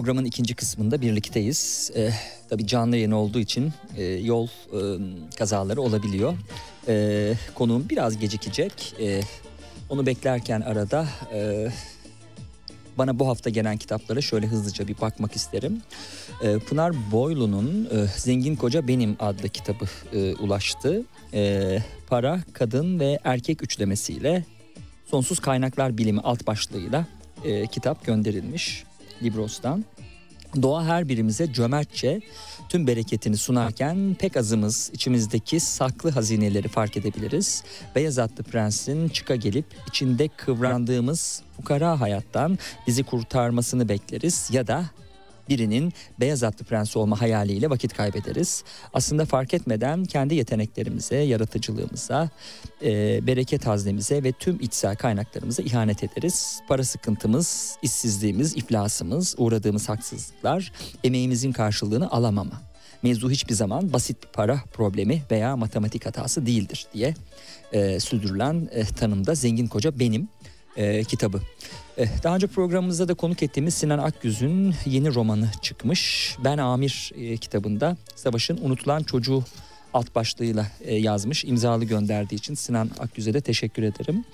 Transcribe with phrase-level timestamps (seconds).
[0.00, 1.90] Programın ikinci kısmında birlikteyiz.
[1.96, 2.10] Ee,
[2.48, 4.80] tabii canlı yayın olduğu için e, yol e,
[5.38, 6.34] kazaları olabiliyor.
[6.88, 8.94] Ee, konuğum biraz gecikecek.
[9.00, 9.20] Ee,
[9.88, 11.68] onu beklerken arada e,
[12.98, 15.82] bana bu hafta gelen kitaplara şöyle hızlıca bir bakmak isterim.
[16.42, 21.02] Ee, Pınar Boylu'nun e, Zengin Koca Benim adlı kitabı e, ulaştı.
[21.34, 21.78] Ee,
[22.08, 24.44] para, kadın ve erkek üçlemesiyle
[25.06, 27.06] Sonsuz Kaynaklar Bilimi alt başlığıyla
[27.44, 28.84] e, kitap gönderilmiş
[29.22, 29.84] Libros'tan.
[30.62, 32.20] Doğa her birimize cömertçe
[32.68, 37.64] tüm bereketini sunarken pek azımız içimizdeki saklı hazineleri fark edebiliriz.
[37.94, 44.84] Beyaz atlı prensin çıka gelip içinde kıvrandığımız fukara hayattan bizi kurtarmasını bekleriz ya da
[45.50, 48.64] birinin beyaz atlı prens olma hayaliyle vakit kaybederiz.
[48.94, 52.30] Aslında fark etmeden kendi yeteneklerimize, yaratıcılığımıza,
[52.82, 56.60] e, bereket haznemize ve tüm içsel kaynaklarımıza ihanet ederiz.
[56.68, 60.72] Para sıkıntımız, işsizliğimiz, iflasımız, uğradığımız haksızlıklar,
[61.04, 62.62] emeğimizin karşılığını alamama.
[63.02, 67.14] Mevzu hiçbir zaman basit bir para problemi veya matematik hatası değildir diye
[67.72, 70.28] e, sürdürülen e, tanımda Zengin Koca Benim
[70.76, 71.40] e, kitabı.
[71.98, 76.36] E, Daha önce programımızda da konuk ettiğimiz Sinan Akgüz'ün yeni romanı çıkmış.
[76.44, 79.44] Ben Amir e, kitabında Savaş'ın unutulan çocuğu
[79.94, 81.44] alt başlığıyla e, yazmış.
[81.44, 84.24] imzalı gönderdiği için Sinan Akgüz'e de teşekkür ederim.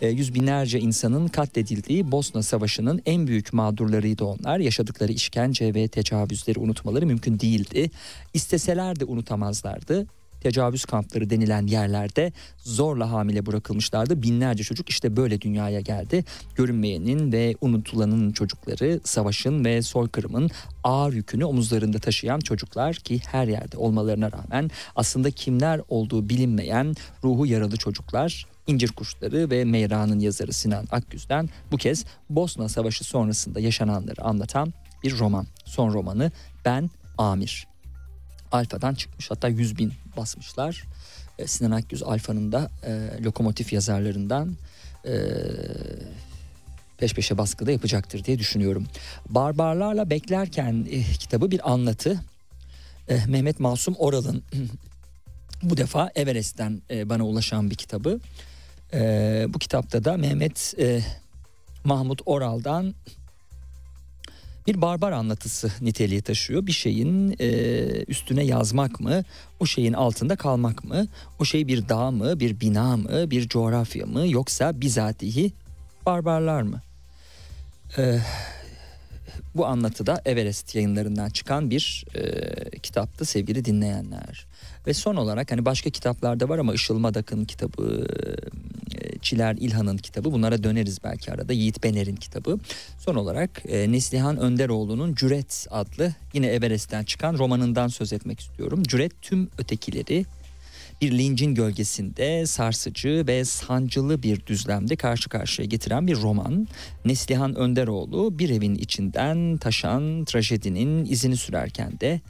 [0.00, 4.58] Yüz binlerce insanın katledildiği Bosna Savaşı'nın en büyük mağdurlarıydı onlar.
[4.58, 7.90] Yaşadıkları işkence ve tecavüzleri unutmaları mümkün değildi.
[8.34, 10.06] İsteseler de unutamazlardı
[10.44, 14.22] tecavüz kampları denilen yerlerde zorla hamile bırakılmışlardı.
[14.22, 16.24] Binlerce çocuk işte böyle dünyaya geldi.
[16.54, 20.50] Görünmeyenin ve unutulanın çocukları savaşın ve soykırımın
[20.84, 26.94] ağır yükünü omuzlarında taşıyan çocuklar ki her yerde olmalarına rağmen aslında kimler olduğu bilinmeyen
[27.24, 33.60] ruhu yaralı çocuklar İncir Kuşları ve Meyra'nın yazarı Sinan Akgüz'den bu kez Bosna Savaşı sonrasında
[33.60, 34.72] yaşananları anlatan
[35.02, 35.46] bir roman.
[35.64, 36.32] Son romanı
[36.64, 37.73] Ben Amir.
[38.54, 40.84] Alfa'dan çıkmış hatta 100 bin basmışlar.
[41.38, 44.56] E, Sinan Akgüz Alfa'nın da e, lokomotif yazarlarından
[45.06, 45.14] e,
[46.98, 48.86] peş peşe baskıda yapacaktır diye düşünüyorum.
[49.28, 52.20] Barbarlarla Beklerken e, kitabı bir anlatı.
[53.08, 54.42] E, Mehmet Masum Oral'ın
[55.62, 58.20] bu defa Everest'ten e, bana ulaşan bir kitabı.
[58.92, 59.00] E,
[59.48, 61.00] bu kitapta da Mehmet e,
[61.84, 62.94] Mahmut Oral'dan
[64.66, 66.66] bir barbar anlatısı niteliği taşıyor.
[66.66, 67.48] Bir şeyin e,
[68.08, 69.24] üstüne yazmak mı,
[69.60, 71.06] o şeyin altında kalmak mı,
[71.38, 75.52] o şey bir dağ mı, bir bina mı, bir coğrafya mı yoksa bizatihi
[76.06, 76.80] barbarlar mı?
[77.98, 78.18] E,
[79.54, 84.46] bu anlatıda Everest yayınlarından çıkan bir e, kitaptı sevgili dinleyenler.
[84.86, 88.06] Ve son olarak hani başka kitaplarda var ama Işıl Madak'ın kitabı,
[88.94, 91.52] e, Çiler İlhan'ın kitabı bunlara döneriz belki arada.
[91.52, 92.58] Yiğit Bener'in kitabı.
[92.98, 98.82] Son olarak e, Neslihan Önderoğlu'nun Cüret adlı yine Everest'ten çıkan romanından söz etmek istiyorum.
[98.82, 100.26] Cüret tüm ötekileri
[101.00, 106.68] bir lincin gölgesinde sarsıcı ve sancılı bir düzlemde karşı karşıya getiren bir roman.
[107.04, 112.20] Neslihan Önderoğlu bir evin içinden taşan trajedinin izini sürerken de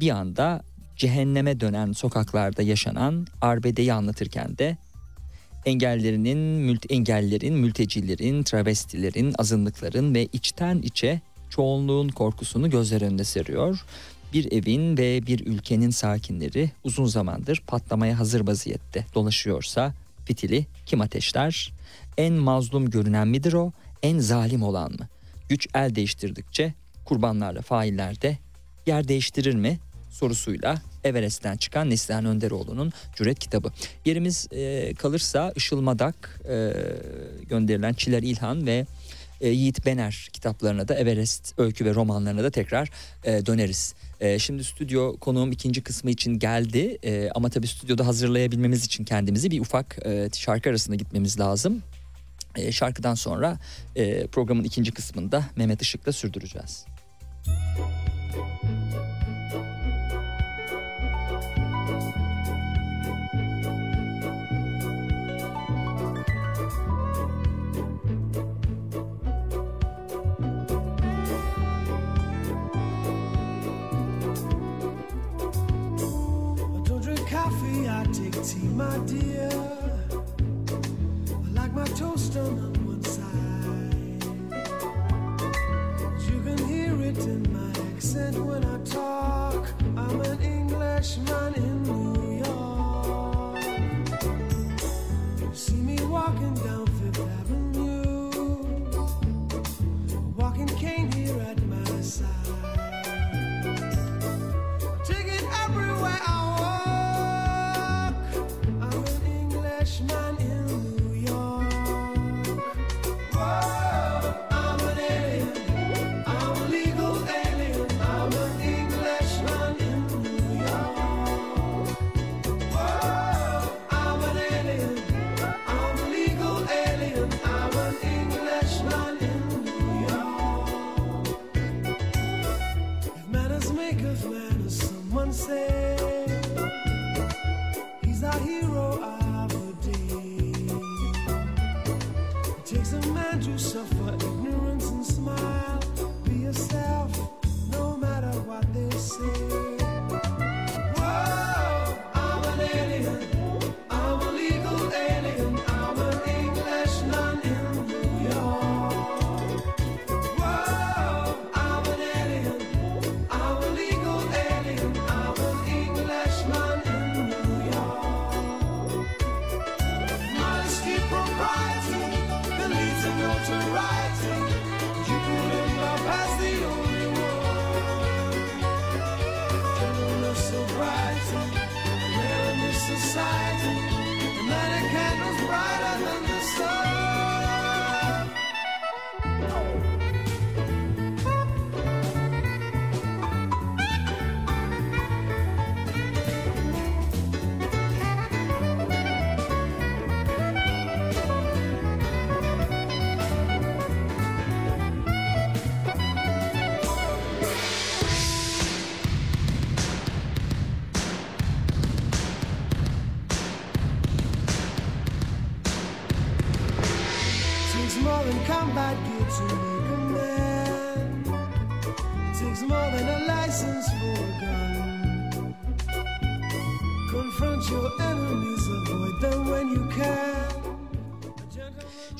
[0.00, 0.62] bir anda
[0.96, 4.76] cehenneme dönen sokaklarda yaşanan arbedeyi anlatırken de
[5.66, 13.84] engellerinin, mült engellerin, mültecilerin, travestilerin, azınlıkların ve içten içe çoğunluğun korkusunu gözler önüne seriyor.
[14.34, 19.94] Bir evin ve bir ülkenin sakinleri uzun zamandır patlamaya hazır vaziyette dolaşıyorsa
[20.24, 21.72] fitili kim ateşler?
[22.18, 23.72] En mazlum görünen midir o?
[24.02, 25.08] En zalim olan mı?
[25.48, 28.38] Güç el değiştirdikçe kurbanlarla failler de
[28.86, 29.78] yer değiştirir mi?
[30.14, 33.70] sorusuyla Everest'ten çıkan Neslihan Önderoğlu'nun Cüret kitabı.
[34.04, 36.72] Yerimiz e, kalırsa Işıl Madak e,
[37.48, 38.86] gönderilen Çiler İlhan ve
[39.40, 42.90] e, Yiğit Bener kitaplarına da Everest öykü ve romanlarına da tekrar
[43.24, 43.94] e, döneriz.
[44.20, 49.50] E, şimdi stüdyo konuğum ikinci kısmı için geldi E, ama tabii stüdyoda hazırlayabilmemiz için kendimizi
[49.50, 51.82] bir ufak e, şarkı arasında gitmemiz lazım.
[52.56, 53.58] E, şarkıdan sonra
[53.96, 56.84] e, programın ikinci kısmında Mehmet Işık'la sürdüreceğiz.
[57.46, 58.03] I
[78.64, 79.33] my dear.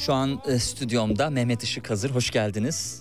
[0.07, 2.11] Şu an e, stüdyomda Mehmet Işık hazır.
[2.11, 3.01] Hoş geldiniz.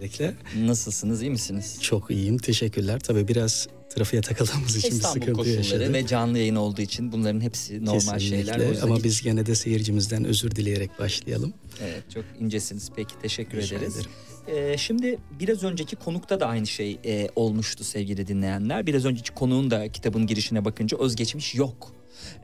[0.00, 0.34] Bekle.
[0.58, 1.22] Nasılsınız?
[1.22, 1.78] iyi misiniz?
[1.82, 2.38] Çok iyiyim.
[2.38, 3.00] Teşekkürler.
[3.00, 5.92] Tabii biraz trafiğe takıldığımız için bir İstanbul sıkıntı koşulları yaşadık.
[5.92, 8.28] ve canlı yayın olduğu için bunların hepsi normal Kesinlikle.
[8.28, 8.58] şeyler.
[8.66, 11.52] O yüzden Ama hiç- biz gene de seyircimizden özür dileyerek başlayalım.
[11.82, 12.90] Evet çok incesiniz.
[12.96, 13.96] Peki teşekkür Rica ederiz.
[13.96, 14.10] ederim.
[14.48, 18.86] Ee, şimdi biraz önceki konukta da aynı şey e, olmuştu sevgili dinleyenler.
[18.86, 21.92] Biraz önceki konuğun da kitabın girişine bakınca özgeçmiş yok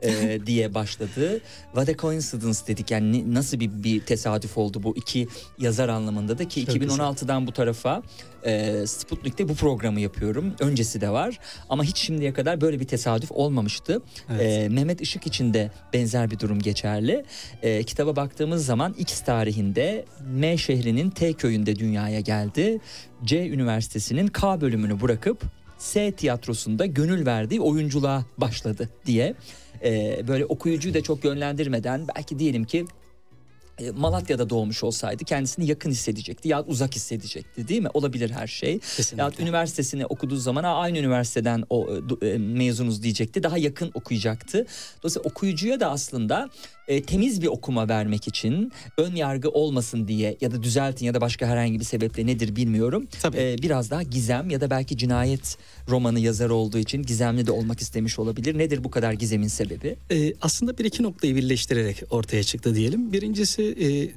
[0.01, 1.41] e, diye başladı.
[1.65, 5.27] What a coincidence dedik yani ni- nasıl bir, bir tesadüf oldu bu iki
[5.59, 6.87] yazar anlamında da ki Çok güzel.
[6.99, 8.01] 2016'dan bu tarafa
[8.45, 10.53] e, Sputnik'te bu programı yapıyorum.
[10.59, 11.39] Öncesi de var
[11.69, 14.01] ama hiç şimdiye kadar böyle bir tesadüf olmamıştı.
[14.29, 14.41] Evet.
[14.41, 17.25] E, Mehmet Işık için de benzer bir durum geçerli.
[17.61, 22.79] E, kitaba baktığımız zaman X tarihinde M şehrinin T köyünde dünyaya geldi.
[23.23, 25.41] C Üniversitesi'nin K bölümünü bırakıp
[25.77, 29.35] S tiyatrosunda gönül verdiği oyunculuğa başladı diye.
[29.83, 32.85] E, böyle okuyucuyu da çok yönlendirmeden belki diyelim ki
[33.95, 37.89] Malatya'da doğmuş olsaydı kendisini yakın hissedecekti ya uzak hissedecekti değil mi?
[37.93, 38.79] Olabilir her şey.
[38.79, 39.23] Kesinlikle.
[39.23, 41.87] Ya üniversitesini okuduğu zaman "Aa, aynı üniversiteden o
[42.21, 43.43] e, e, mezunuz diyecekti.
[43.43, 44.65] Daha yakın okuyacaktı.
[45.03, 46.49] Dolayısıyla okuyucuya da aslında
[46.87, 51.21] e, temiz bir okuma vermek için ön yargı olmasın diye ya da düzeltin ya da
[51.21, 53.07] başka herhangi bir sebeple nedir bilmiyorum.
[53.21, 53.37] Tabii.
[53.37, 55.57] E, biraz daha gizem ya da belki cinayet
[55.89, 58.57] romanı yazarı olduğu için gizemli de olmak istemiş olabilir.
[58.57, 59.95] Nedir bu kadar gizemin sebebi?
[60.11, 63.13] Ee, aslında bir iki noktayı birleştirerek ortaya çıktı diyelim.
[63.13, 64.11] Birincisi e,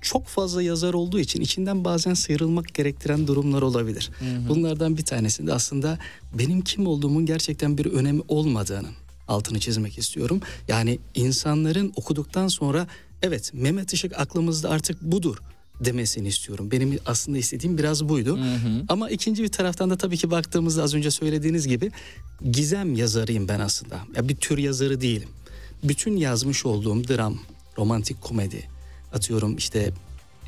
[0.00, 4.10] çok fazla yazar olduğu için içinden bazen sıyrılmak gerektiren durumlar olabilir.
[4.48, 5.98] Bunlardan bir tanesi de aslında
[6.38, 8.92] benim kim olduğumun gerçekten bir önemi olmadığının
[9.28, 10.40] altını çizmek istiyorum.
[10.68, 12.86] Yani insanların okuduktan sonra
[13.22, 15.36] evet Mehmet Işık aklımızda artık budur
[15.80, 16.70] demesini istiyorum.
[16.70, 18.38] Benim aslında istediğim biraz buydu.
[18.88, 21.90] Ama ikinci bir taraftan da tabii ki baktığımızda az önce söylediğiniz gibi
[22.50, 23.98] gizem yazarıyım ben aslında.
[24.16, 25.28] Ya bir tür yazarı değilim.
[25.84, 27.38] Bütün yazmış olduğum dram,
[27.78, 28.68] romantik komedi,
[29.12, 29.92] atıyorum işte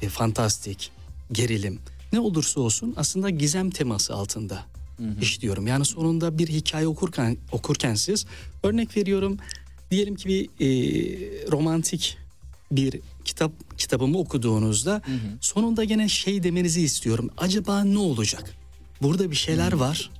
[0.03, 0.91] e, fantastik,
[1.33, 1.79] gerilim
[2.13, 4.65] ne olursa olsun aslında gizem teması altında
[5.21, 5.67] işliyorum.
[5.67, 8.27] Yani sonunda bir hikaye okurken okurken siz
[8.63, 9.39] örnek veriyorum
[9.91, 12.19] diyelim ki bir e, romantik
[12.71, 15.03] bir kitap kitabımı okuduğunuzda
[15.41, 17.31] sonunda gene şey demenizi istiyorum.
[17.37, 18.55] Acaba ne olacak?
[19.03, 20.11] Burada bir şeyler var.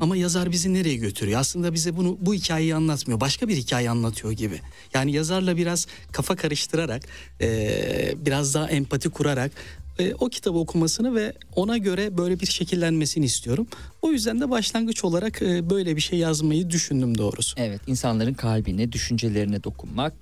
[0.00, 1.40] Ama yazar bizi nereye götürüyor?
[1.40, 3.20] Aslında bize bunu bu hikayeyi anlatmıyor.
[3.20, 4.60] Başka bir hikaye anlatıyor gibi.
[4.94, 7.02] Yani yazarla biraz kafa karıştırarak,
[7.40, 9.52] eee, biraz daha empati kurarak
[9.98, 13.66] e, o kitabı okumasını ve ona göre böyle bir şekillenmesini istiyorum.
[14.02, 17.54] O yüzden de başlangıç olarak e, böyle bir şey yazmayı düşündüm doğrusu.
[17.58, 20.12] Evet insanların kalbine, düşüncelerine dokunmak,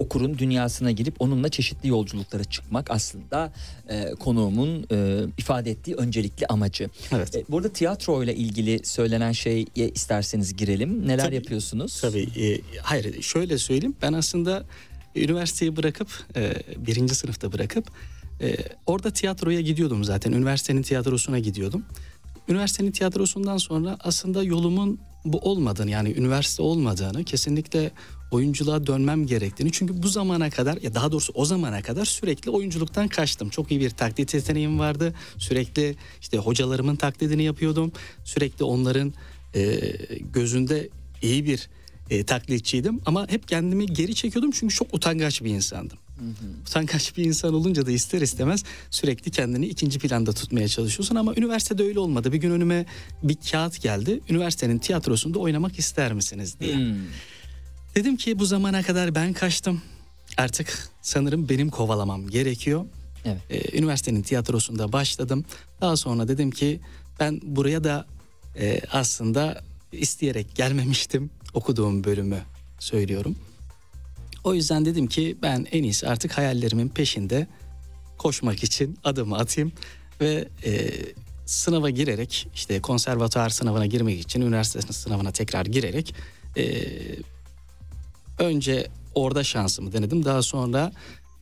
[0.00, 3.52] okurun dünyasına girip onunla çeşitli yolculuklara çıkmak aslında
[3.88, 6.90] e, konuğumun e, ifade ettiği öncelikli amacı.
[7.12, 7.36] Evet.
[7.36, 11.08] E, burada tiyatro ile ilgili söylenen şeye isterseniz girelim.
[11.08, 11.34] Neler Tabii.
[11.34, 12.00] yapıyorsunuz?
[12.00, 14.64] Tabii e, hayır şöyle söyleyeyim ben aslında
[15.16, 17.90] üniversiteyi bırakıp e, birinci sınıfta bırakıp
[18.40, 21.84] e, orada tiyatroya gidiyordum zaten üniversitenin tiyatrosuna gidiyordum.
[22.48, 27.90] Üniversitenin tiyatrosundan sonra aslında yolumun bu olmadığını yani üniversite olmadığını kesinlikle
[28.30, 33.08] oyunculuğa dönmem gerektiğini çünkü bu zamana kadar ya daha doğrusu o zamana kadar sürekli oyunculuktan
[33.08, 33.48] kaçtım.
[33.48, 35.14] Çok iyi bir taklit yeteneğim vardı.
[35.38, 37.92] Sürekli işte hocalarımın taklidini yapıyordum.
[38.24, 39.12] Sürekli onların
[39.54, 39.80] e,
[40.32, 40.88] gözünde
[41.22, 41.68] iyi bir
[42.10, 45.98] e, taklitçiydim ama hep kendimi geri çekiyordum çünkü çok utangaç bir insandım.
[46.68, 51.82] Utangaç bir insan olunca da ister istemez sürekli kendini ikinci planda tutmaya çalışıyorsun ama üniversitede
[51.82, 52.32] öyle olmadı.
[52.32, 52.86] Bir gün önüme
[53.22, 54.20] bir kağıt geldi.
[54.28, 56.76] Üniversitenin tiyatrosunda oynamak ister misiniz diye.
[56.76, 56.94] Hmm.
[57.94, 59.82] Dedim ki bu zamana kadar ben kaçtım.
[60.36, 62.84] Artık sanırım benim kovalamam gerekiyor.
[63.24, 63.40] Evet.
[63.50, 65.44] Ee, üniversitenin tiyatrosunda başladım.
[65.80, 66.80] Daha sonra dedim ki
[67.20, 68.06] ben buraya da
[68.58, 71.30] e, aslında isteyerek gelmemiştim.
[71.54, 72.42] Okuduğum bölümü
[72.78, 73.36] söylüyorum.
[74.44, 77.46] O yüzden dedim ki ben en iyisi artık hayallerimin peşinde
[78.18, 79.72] koşmak için adımı atayım
[80.20, 80.90] ve e,
[81.46, 86.14] sınava girerek işte konservatuar sınavına girmek için üniversite sınavına tekrar girerek
[86.56, 86.64] e,
[88.44, 90.24] önce orada şansımı denedim.
[90.24, 90.92] Daha sonra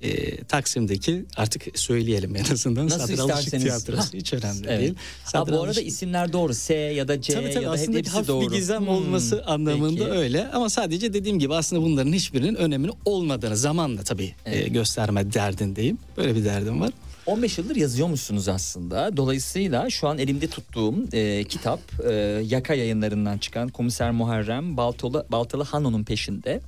[0.03, 3.51] e, Taksim'deki artık söyleyelim en azından Nasıl Sadri Alışık.
[3.61, 4.81] Tiyatrosu hiç önemli Evet.
[4.81, 4.95] değil.
[5.25, 6.55] Ha, Sadri bu arada Alışık- isimler doğru.
[6.55, 8.51] S ya da C Tabii tabii ya da aslında hepsi hafif doğru.
[8.51, 10.11] bir gizem Hmm, olması anlamında peki.
[10.19, 14.75] öyle ama sadece dediğim gibi aslında bunların hiçbirinin öneminin olmadığını zamanla tabii e, Evet.
[14.75, 15.99] gösterme derdindeyim.
[16.17, 16.91] Böyle bir derdim var.
[17.27, 19.17] 15 yıldır yazıyormuşsunuz aslında.
[19.17, 22.13] Dolayısıyla şu an elimde tuttuğum e, kitap e,
[22.47, 26.61] Yaka yayınlarından çıkan Komiser Muharrem Baltalı, Baltalı Hano'nun peşinde.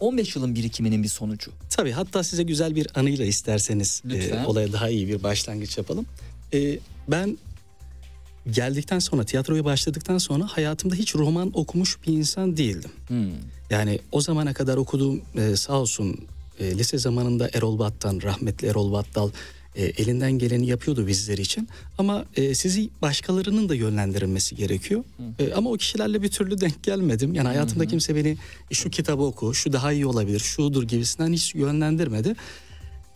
[0.00, 1.50] 15 yılın birikiminin bir sonucu.
[1.70, 4.44] Tabii hatta size güzel bir anıyla isterseniz e, Lütfen.
[4.44, 6.06] olaya daha iyi bir başlangıç yapalım.
[6.54, 6.78] E,
[7.08, 7.38] ben
[8.50, 12.90] geldikten sonra tiyatroya başladıktan sonra hayatımda hiç roman okumuş bir insan değildim.
[13.08, 13.30] Hmm.
[13.70, 16.26] Yani o zamana kadar okuduğum e, sağ olsun
[16.60, 19.30] e, lise zamanında Erol Battan, rahmetli Erol Battal
[19.78, 21.68] E, elinden geleni yapıyordu bizler için.
[21.98, 25.04] Ama e, sizi başkalarının da yönlendirilmesi gerekiyor.
[25.38, 27.34] E, ama o kişilerle bir türlü denk gelmedim.
[27.34, 28.36] Yani hayatımda kimse beni
[28.70, 32.34] "E, şu kitabı oku, şu daha iyi olabilir, şudur gibisinden hiç yönlendirmedi.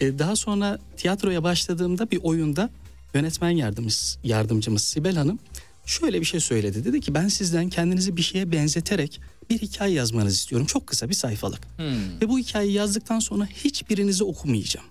[0.01, 2.71] E, daha sonra tiyatroya başladığımda bir oyunda
[3.15, 5.39] yönetmen yardımcımız, yardımcımız Sibel Hanım
[5.87, 6.85] şöyle bir şey söyledi.
[6.85, 10.67] Dedi ki ben sizden kendinizi bir şeye benzeterek bir hikaye yazmanızı istiyorum.
[10.67, 11.61] Çok kısa bir sayfalık.
[12.23, 14.87] Ve bu hikayeyi yazdıktan sonra hiçbirinizi okumayacağım.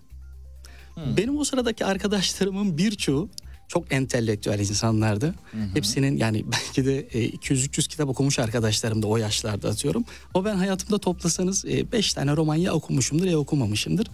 [1.18, 3.30] Benim o sıradaki arkadaşlarımın birçoğu
[3.68, 5.36] çok entelektüel insanlardı.
[5.74, 10.06] Hepsinin yani belki de e, 200-300 kitap okumuş arkadaşlarım da o yaşlarda atıyorum.
[10.34, 14.08] O ben hayatımda toplasanız 5 tane roman ya okumuşumdur ya okumamışımdır.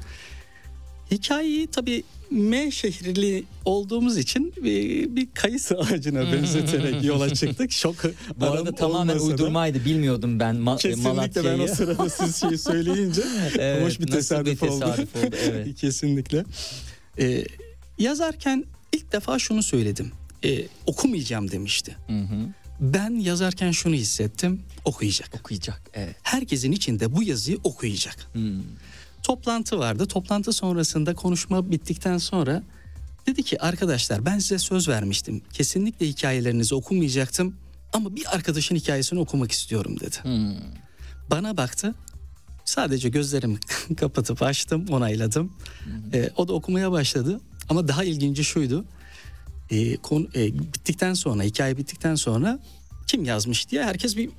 [1.12, 7.72] Hikayeyi tabii M şehrli olduğumuz için bir, bir kayısı ağacına benzeterek yola çıktık.
[7.72, 7.96] Çok
[8.40, 11.60] Bu arada tamamen da- uydurmaydı bilmiyordum ben Ma- Kesinlikle Malatya'yı.
[11.60, 13.22] ben o sırada siz şeyi söyleyince
[13.60, 14.80] Evet, hoş bir nasıl bir tesadüf, oldu.
[14.80, 15.76] tesadüf oldu, evet.
[15.76, 16.46] Kesinlikle.
[17.20, 17.44] Ee,
[18.00, 20.12] yazarken ilk defa şunu söyledim.
[20.44, 21.96] Ee, okumayacağım demişti.
[22.08, 22.36] Hı hı.
[22.80, 24.62] Ben yazarken şunu hissettim.
[24.86, 25.30] Okuyacak.
[25.40, 26.16] Okuyacak evet.
[26.24, 28.30] Herkesin içinde bu yazıyı okuyacak.
[28.34, 28.62] Hmm.
[29.28, 30.06] Toplantı vardı.
[30.06, 32.64] Toplantı sonrasında konuşma bittikten sonra
[33.26, 35.42] dedi ki arkadaşlar ben size söz vermiştim.
[35.54, 37.56] Kesinlikle hikayelerinizi okumayacaktım
[37.94, 40.16] ama bir arkadaşın hikayesini okumak istiyorum dedi.
[40.22, 40.54] Hmm.
[41.32, 41.96] Bana baktı.
[42.66, 43.60] Sadece gözlerimi
[43.98, 45.54] kapatıp açtım, onayladım.
[46.14, 47.40] Ee, o da okumaya başladı.
[47.70, 48.86] Ama daha ilginci şuydu.
[49.70, 52.60] Ee, konu, e, bittikten sonra, hikaye bittikten sonra
[53.08, 54.30] kim yazmış diye herkes bir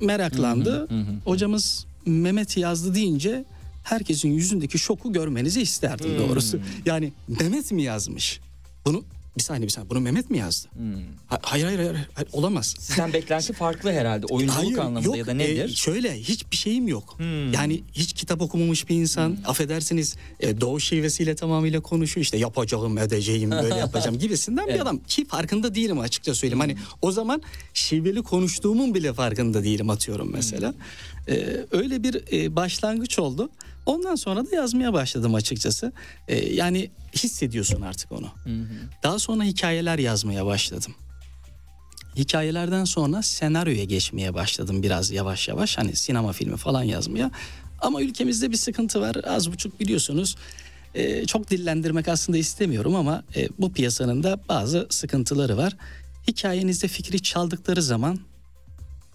[0.00, 0.88] meraklandı.
[1.24, 3.44] Hocamız Mehmet yazdı deyince
[3.84, 6.58] herkesin yüzündeki şoku görmenizi isterdim doğrusu.
[6.86, 8.40] Yani Mehmet mi yazmış?
[8.86, 9.04] Bunu
[9.38, 10.68] bir saniye bir saniye bunu Mehmet mi yazdı?
[11.26, 12.74] Ha- Hayır, hayır hayır hayır olamaz.
[12.78, 14.26] Sizden beklenti farklı herhalde.
[14.26, 15.68] Oyunculuk Hayır, anlamında yok, ya da e, nedir?
[15.74, 17.14] şöyle hiçbir şeyim yok.
[17.18, 17.52] Hmm.
[17.52, 23.50] Yani hiç kitap okumamış bir insan affedersiniz e, doğu şivesiyle tamamıyla konuşuyor işte yapacağım edeceğim
[23.50, 26.60] böyle yapacağım gibisinden bir adam ki farkında değilim açıkça söyleyeyim.
[26.60, 27.42] Hani o zaman
[27.74, 30.74] şiveli konuştuğumun bile farkında değilim atıyorum mesela.
[31.28, 33.50] E, öyle bir e, başlangıç oldu.
[33.86, 35.92] Ondan sonra da yazmaya başladım açıkçası.
[36.28, 38.28] E, yani hissediyorsun artık onu.
[39.02, 40.94] Daha sonra hikayeler yazmaya başladım.
[42.16, 45.78] Hikayelerden sonra senaryoya geçmeye başladım biraz yavaş yavaş.
[45.78, 47.30] Hani sinema filmi falan yazmaya.
[47.80, 49.16] Ama ülkemizde bir sıkıntı var.
[49.24, 50.36] Az buçuk biliyorsunuz.
[50.94, 55.76] Ee, çok dillendirmek aslında istemiyorum ama e, bu piyasanın da bazı sıkıntıları var.
[56.28, 58.18] Hikayenizde fikri çaldıkları zaman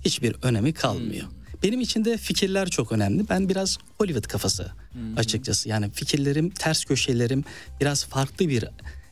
[0.05, 1.27] hiçbir önemi kalmıyor.
[1.63, 3.29] Benim için de fikirler çok önemli.
[3.29, 4.71] Ben biraz Hollywood kafası
[5.17, 5.69] açıkçası.
[5.69, 7.43] Yani fikirlerim, ters köşelerim
[7.81, 8.65] biraz farklı bir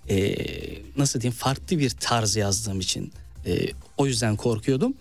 [0.09, 0.35] e,
[0.97, 3.11] nasıl diyeyim farklı bir tarz yazdığım için
[3.45, 4.93] e, o yüzden korkuyordum.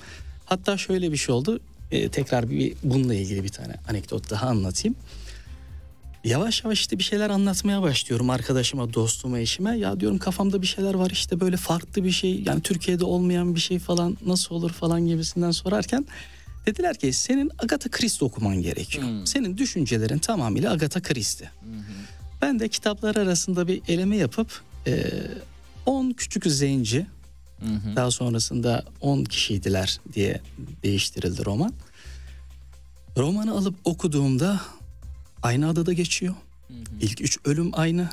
[0.46, 1.60] Hatta şöyle bir şey oldu.
[1.90, 4.96] E, tekrar bir bununla ilgili bir tane anekdot daha anlatayım.
[6.24, 9.78] Yavaş yavaş işte bir şeyler anlatmaya başlıyorum arkadaşıma, dostuma, eşime.
[9.78, 12.42] Ya diyorum kafamda bir şeyler var işte böyle farklı bir şey.
[12.46, 16.06] Yani Türkiye'de olmayan bir şey falan nasıl olur falan gibisinden sorarken
[16.66, 19.04] dediler ki senin Agatha Christie okuman gerekiyor.
[19.24, 21.50] Senin düşüncelerin tamamıyla Agatha Christie.
[22.42, 25.02] Ben de kitaplar arasında bir eleme yapıp e,
[25.86, 27.06] 10 küçük zenci
[27.96, 30.40] daha sonrasında 10 kişiydiler diye
[30.82, 31.72] değiştirildi roman.
[33.16, 34.60] Romanı alıp okuduğumda
[35.42, 36.34] aynı adada geçiyor.
[37.00, 38.08] İlk üç ölüm aynı.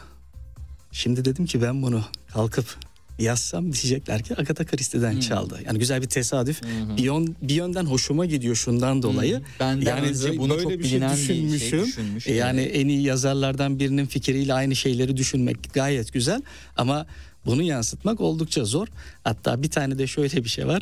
[0.91, 2.77] Şimdi dedim ki ben bunu kalkıp
[3.19, 5.59] yazsam diyecekler ki Agatha Christie'den çaldı.
[5.65, 6.61] Yani güzel bir tesadüf.
[6.97, 9.41] Bir, yön, bir yönden hoşuma gidiyor şundan dolayı.
[9.59, 11.85] Benden önce bunu çok bir şey düşünmüşüm.
[11.85, 16.41] düşünmüş, E, Yani en iyi yazarlardan birinin fikriyle aynı şeyleri düşünmek gayet güzel.
[16.77, 17.05] Ama
[17.45, 18.87] bunu yansıtmak oldukça zor.
[19.23, 20.81] Hatta bir tane de şöyle bir şey var.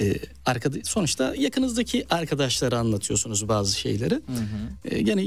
[0.00, 0.14] Ee,
[0.46, 4.20] arkada, sonuçta yakınızdaki arkadaşlara anlatıyorsunuz bazı şeyleri.
[4.84, 5.24] Ee, gene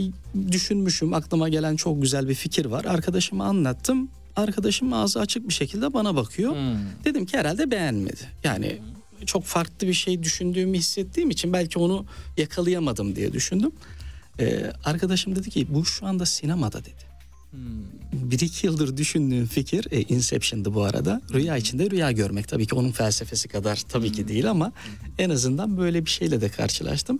[0.51, 2.85] düşünmüşüm aklıma gelen çok güzel bir fikir var.
[2.85, 4.09] Arkadaşıma anlattım.
[4.35, 6.55] Arkadaşım ağzı açık bir şekilde bana bakıyor.
[7.05, 8.21] Dedim ki herhalde beğenmedi.
[8.43, 8.79] Yani
[9.25, 12.05] çok farklı bir şey düşündüğümü hissettiğim için belki onu
[12.37, 13.71] yakalayamadım diye düşündüm.
[14.39, 17.09] Ee, arkadaşım dedi ki bu şu anda sinemada dedi.
[18.13, 21.21] Bir iki yıldır düşündüğüm fikir e, Inception'dı bu arada.
[21.33, 24.71] Rüya içinde rüya görmek tabii ki onun felsefesi kadar tabii ki değil ama
[25.17, 27.19] en azından böyle bir şeyle de karşılaştım.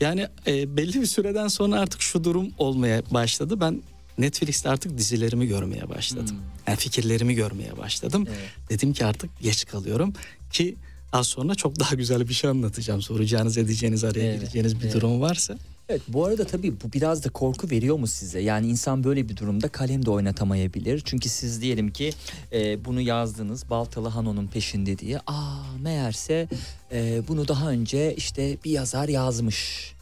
[0.00, 3.60] Yani e, belli bir süreden sonra artık şu durum olmaya başladı.
[3.60, 3.82] Ben
[4.20, 6.36] Netflix'te artık dizilerimi görmeye başladım.
[6.66, 8.26] Yani fikirlerimi görmeye başladım.
[8.70, 10.12] Dedim ki artık geç kalıyorum
[10.52, 10.76] ki
[11.12, 13.02] az sonra çok daha güzel bir şey anlatacağım.
[13.02, 14.94] Soracağınız edeceğiniz araya Evet, gireceğiniz bir evet.
[14.94, 15.58] durum varsa.
[15.88, 18.40] Evet bu arada tabii bu biraz da korku veriyor mu size?
[18.40, 21.02] Yani insan böyle bir durumda kalem de oynatamayabilir.
[21.04, 22.12] Çünkü siz diyelim ki
[22.52, 25.18] e, bunu yazdınız Baltalı Hano'nun peşinde diye.
[25.26, 26.48] Aa meğerse
[26.92, 29.92] e, bunu daha önce işte bir yazar yazmış.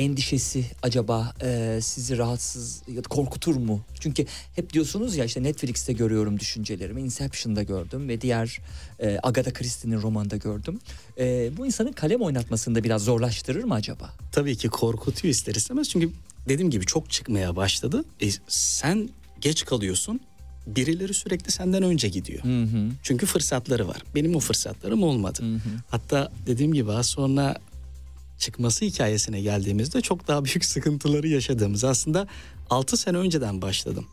[0.00, 3.80] Endişesi acaba e, sizi rahatsız ya da korkutur mu?
[4.00, 8.60] Çünkü hep diyorsunuz ya işte Netflix'te görüyorum düşüncelerimi, Inception'da gördüm ve diğer
[9.00, 10.80] e, Agatha Christie'nin romanında gördüm.
[11.18, 14.10] E, bu insanın kalem oynatmasını da biraz zorlaştırır mı acaba?
[14.32, 15.88] Tabii ki korkutuyor ister istemez.
[15.88, 16.10] Çünkü
[16.48, 18.04] dediğim gibi çok çıkmaya başladı.
[18.22, 19.08] E, sen
[19.40, 20.20] geç kalıyorsun.
[20.66, 22.44] Birileri sürekli senden önce gidiyor.
[22.44, 22.90] Hı hı.
[23.02, 24.02] Çünkü fırsatları var.
[24.14, 25.42] Benim o fırsatlarım olmadı.
[25.88, 27.56] Hatta dediğim gibi az sonra
[28.40, 32.26] çıkması hikayesine geldiğimizde çok daha büyük sıkıntıları yaşadığımız aslında
[32.70, 34.06] 6 sene önceden başladım.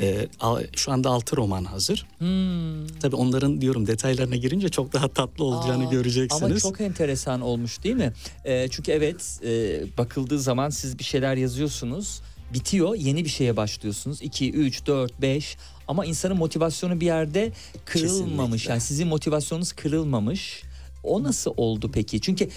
[0.00, 2.06] Ee, al- şu anda 6 roman hazır.
[2.18, 2.86] Hmm.
[2.86, 6.42] Tabii onların diyorum detaylarına girince çok daha tatlı olacağını Aa, göreceksiniz.
[6.42, 8.12] Ama çok enteresan olmuş değil mi?
[8.44, 12.20] Ee, çünkü evet e, bakıldığı zaman siz bir şeyler yazıyorsunuz.
[12.54, 14.22] Bitiyor yeni bir şeye başlıyorsunuz.
[14.22, 15.56] 2, 3, 4, 5
[15.88, 17.52] ama insanın motivasyonu bir yerde
[17.84, 18.50] kırılmamış.
[18.52, 18.70] Kesinlikle.
[18.70, 20.62] Yani sizin motivasyonunuz kırılmamış.
[21.02, 22.20] O nasıl oldu peki?
[22.20, 22.48] Çünkü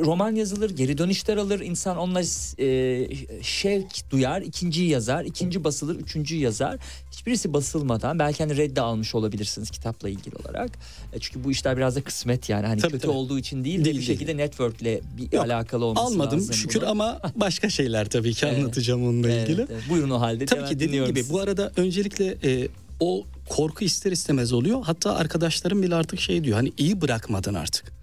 [0.00, 1.60] roman yazılır, geri dönüşler alır.
[1.60, 2.20] İnsan onunla
[2.58, 3.08] e,
[3.42, 6.76] şevk duyar, ikinciyi yazar, ikinci basılır, üçüncüyü yazar.
[7.12, 10.70] Hiçbirisi basılmadan belki hani reddi almış olabilirsiniz kitapla ilgili olarak.
[11.12, 12.66] E, çünkü bu işler biraz da kısmet yani.
[12.66, 13.16] Hani Tabii, kötü tabii.
[13.16, 14.18] olduğu için değil, de Değil, bir değil.
[14.18, 16.54] şekilde networkle bir Yok, alakalı olması Almadım lazım.
[16.54, 16.90] şükür bunun.
[16.90, 18.58] ama başka şeyler tabii ki Evet.
[18.58, 19.66] anlatacağım onunla Evet, ilgili.
[19.70, 19.82] evet.
[19.90, 20.46] Buyurun o halde.
[20.46, 21.32] Tabii ki dediğim gibi sizi.
[21.32, 22.68] bu arada öncelikle e,
[23.00, 24.82] o korku ister istemez oluyor.
[24.84, 28.01] Hatta arkadaşlarım bile artık şey diyor hani iyi bırakmadın artık.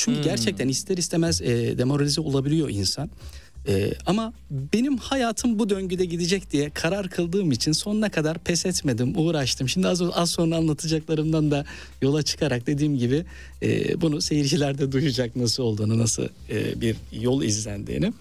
[0.00, 0.24] Çünkü Hmm.
[0.24, 3.10] gerçekten ister istemez e, demoralize olabiliyor insan.
[3.68, 9.12] E, ama benim hayatım bu döngüde gidecek diye karar kıldığım için sonuna kadar pes etmedim,
[9.18, 9.68] uğraştım.
[9.68, 11.64] Şimdi az, az sonra anlatacaklarımdan da
[12.02, 13.24] yola çıkarak dediğim gibi
[13.62, 18.12] e, bunu seyirciler de duyacak nasıl olduğunu, nasıl e, bir yol izlendiğini.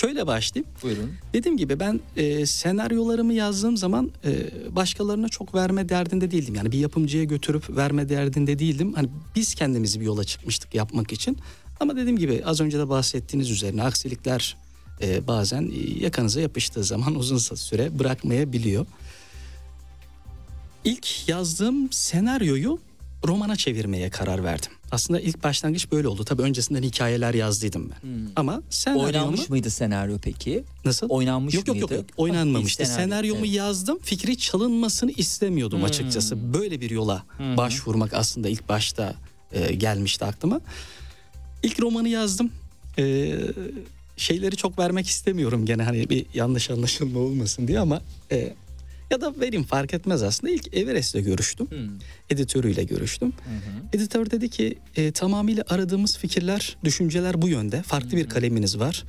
[0.00, 0.72] Şöyle başlayayım.
[0.82, 1.12] Buyurun.
[1.32, 4.30] Dediğim gibi ben e, senaryolarımı yazdığım zaman e,
[4.76, 6.54] başkalarına çok verme derdinde değildim.
[6.54, 8.92] Yani bir yapımcıya götürüp verme derdinde değildim.
[8.92, 11.38] Hani biz kendimizi bir yola çıkmıştık yapmak için.
[11.80, 14.56] Ama dediğim gibi az önce de bahsettiğiniz üzerine aksilikler
[15.02, 18.86] e, bazen yakanıza yapıştığı zaman uzun süre bırakmayabiliyor.
[20.84, 22.78] İlk yazdığım senaryoyu
[23.24, 24.72] romana çevirmeye karar verdim.
[24.90, 26.24] Aslında ilk başlangıç böyle oldu.
[26.24, 28.30] Tabii öncesinden hikayeler yazdıydım ben.
[28.36, 29.06] Ama senaryomu...
[29.06, 30.64] Oynanmış mıydı senaryo peki?
[30.84, 31.08] Nasıl?
[31.08, 32.02] Oynanmış yok, yok, yok mıydı?
[32.02, 32.86] yok oynanmamıştı.
[32.86, 33.54] Senaryo, Senaryomu evet.
[33.56, 33.98] yazdım.
[34.02, 35.84] Fikri çalınmasını istemiyordum Hmm.
[35.86, 36.54] açıkçası.
[36.54, 37.22] Böyle bir yola
[37.56, 39.14] başvurmak aslında ilk başta
[39.52, 40.60] e, gelmişti aklıma.
[41.62, 42.50] İlk romanı yazdım.
[42.98, 43.34] E,
[44.16, 48.54] şeyleri çok vermek istemiyorum gene hani bir yanlış anlaşılma olmasın diye ama e,
[49.10, 50.52] ya da vereyim fark etmez aslında.
[50.52, 51.70] İlk Everest'le görüştüm.
[51.70, 51.78] Hmm.
[52.30, 53.32] Editörüyle görüştüm.
[53.92, 57.82] Editör dedi ki e, tamamıyla aradığımız fikirler, düşünceler bu yönde.
[57.82, 59.04] Farklı bir kaleminiz var.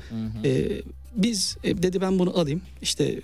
[0.46, 0.82] E,
[1.16, 2.62] biz e, dedi ben bunu alayım.
[2.82, 3.22] İşte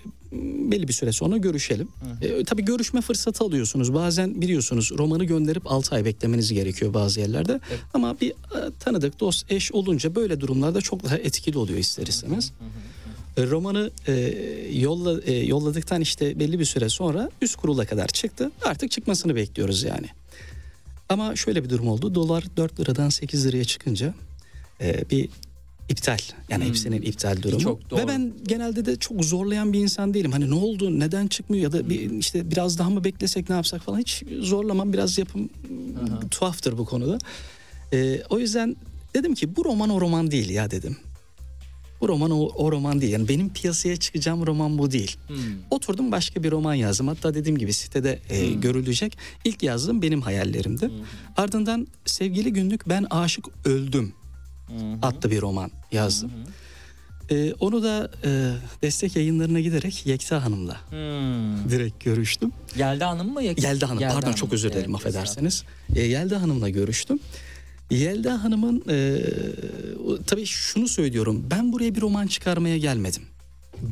[0.70, 1.88] belli bir süre sonra görüşelim.
[2.22, 3.94] E, tabii görüşme fırsatı alıyorsunuz.
[3.94, 7.60] Bazen biliyorsunuz romanı gönderip 6 ay beklemeniz gerekiyor bazı yerlerde.
[7.94, 8.34] Ama bir e,
[8.80, 12.48] tanıdık, dost, eş olunca böyle durumlarda çok daha etkili oluyor ister istemez.
[12.48, 12.64] E,
[13.38, 14.12] Romanı e,
[14.72, 18.50] yolla, e, yolladıktan işte belli bir süre sonra üst kurula kadar çıktı.
[18.64, 20.06] Artık çıkmasını bekliyoruz yani.
[21.08, 22.14] Ama şöyle bir durum oldu.
[22.14, 24.14] Dolar 4 liradan 8 liraya çıkınca
[24.80, 25.28] e, bir
[25.88, 26.18] iptal.
[26.48, 27.60] Yani hepsinin iptal durumu.
[27.60, 28.00] Çok doğru.
[28.00, 30.32] Ve ben genelde de çok zorlayan bir insan değilim.
[30.32, 33.82] Hani ne oldu, neden çıkmıyor ya da bir, işte biraz daha mı beklesek ne yapsak
[33.82, 34.92] falan hiç zorlamam.
[34.92, 35.48] Biraz yapım
[36.30, 37.18] tuhaftır bu konuda.
[37.92, 38.76] E, o yüzden
[39.14, 40.96] dedim ki bu roman o roman değil ya dedim.
[42.00, 43.12] Bu roman o, o roman değil.
[43.12, 45.16] Yani benim piyasaya çıkacağım roman bu değil.
[45.26, 45.36] Hmm.
[45.70, 47.08] Oturdum başka bir roman yazdım.
[47.08, 49.18] Hatta dediğim gibi sitede e, görülecek.
[49.44, 50.90] İlk yazdığım benim hayallerimdi.
[51.36, 54.12] Ardından Sevgili Günlük Ben Aşık Öldüm
[55.02, 56.30] adlı bir roman yazdım.
[57.30, 61.70] E, onu da e, destek yayınlarına giderek Yekta Hanım'la Hmm.
[61.70, 62.52] direkt görüştüm.
[62.78, 63.42] Yelda Hanım mı?
[63.42, 65.64] Yak- Yelda Hanım pardon çok özür dilerim Evet, affedersiniz.
[65.94, 67.18] E, Yelda Hanım'la görüştüm.
[67.90, 69.22] Yelda Hanım'ın e,
[70.26, 71.44] tabii şunu söylüyorum.
[71.50, 73.22] Ben buraya bir roman çıkarmaya gelmedim.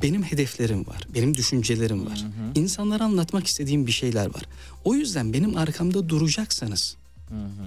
[0.02, 1.06] Benim hedeflerim var.
[1.14, 2.24] Benim düşüncelerim var.
[2.54, 4.42] İnsanlara anlatmak istediğim bir şeyler var.
[4.84, 6.96] O yüzden benim arkamda duracaksanız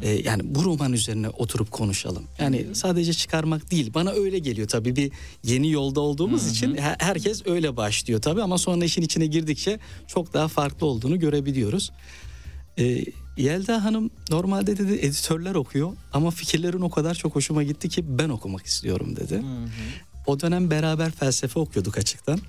[0.02, 2.24] e, yani bu roman üzerine oturup konuşalım.
[2.40, 3.94] Yani sadece çıkarmak değil.
[3.94, 5.12] Bana öyle geliyor tabii bir
[5.44, 10.34] yeni yolda olduğumuz için her- herkes öyle başlıyor tabii ama sonra işin içine girdikçe çok
[10.34, 11.92] daha farklı olduğunu görebiliyoruz.
[12.80, 13.04] E,
[13.38, 18.30] Yelda Hanım normalde dedi editörler okuyor ama fikirlerin o kadar çok hoşuma gitti ki ben
[18.30, 19.42] okumak istiyorum dedi.
[20.26, 22.40] O dönem beraber felsefe okuyorduk açıktan.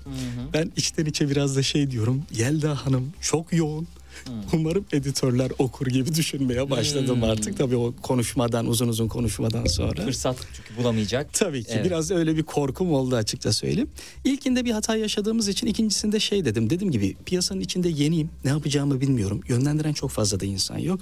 [0.53, 2.23] Ben içten içe biraz da şey diyorum.
[2.31, 3.87] Yelda Hanım çok yoğun.
[4.53, 7.57] Umarım editörler okur gibi düşünmeye başladım artık.
[7.57, 10.05] Tabii o konuşmadan uzun uzun konuşmadan sonra.
[10.05, 11.33] Fırsat çünkü bulamayacak.
[11.33, 11.85] Tabii ki Evet.
[11.85, 13.89] biraz öyle bir korkum oldu açıkça söyleyeyim.
[14.25, 16.69] İlkinde bir hata yaşadığımız için ikincisinde şey dedim.
[16.69, 18.29] Dediğim gibi piyasanın içinde yeniyim.
[18.43, 19.41] Ne yapacağımı bilmiyorum.
[19.47, 20.99] Yönlendiren çok fazla da insan yok.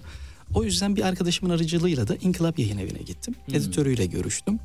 [0.54, 3.36] O yüzden bir arkadaşımın aracılığıyla da İnkılap Yayın Evi'ne gittim.
[3.54, 4.60] Editörüyle görüştüm.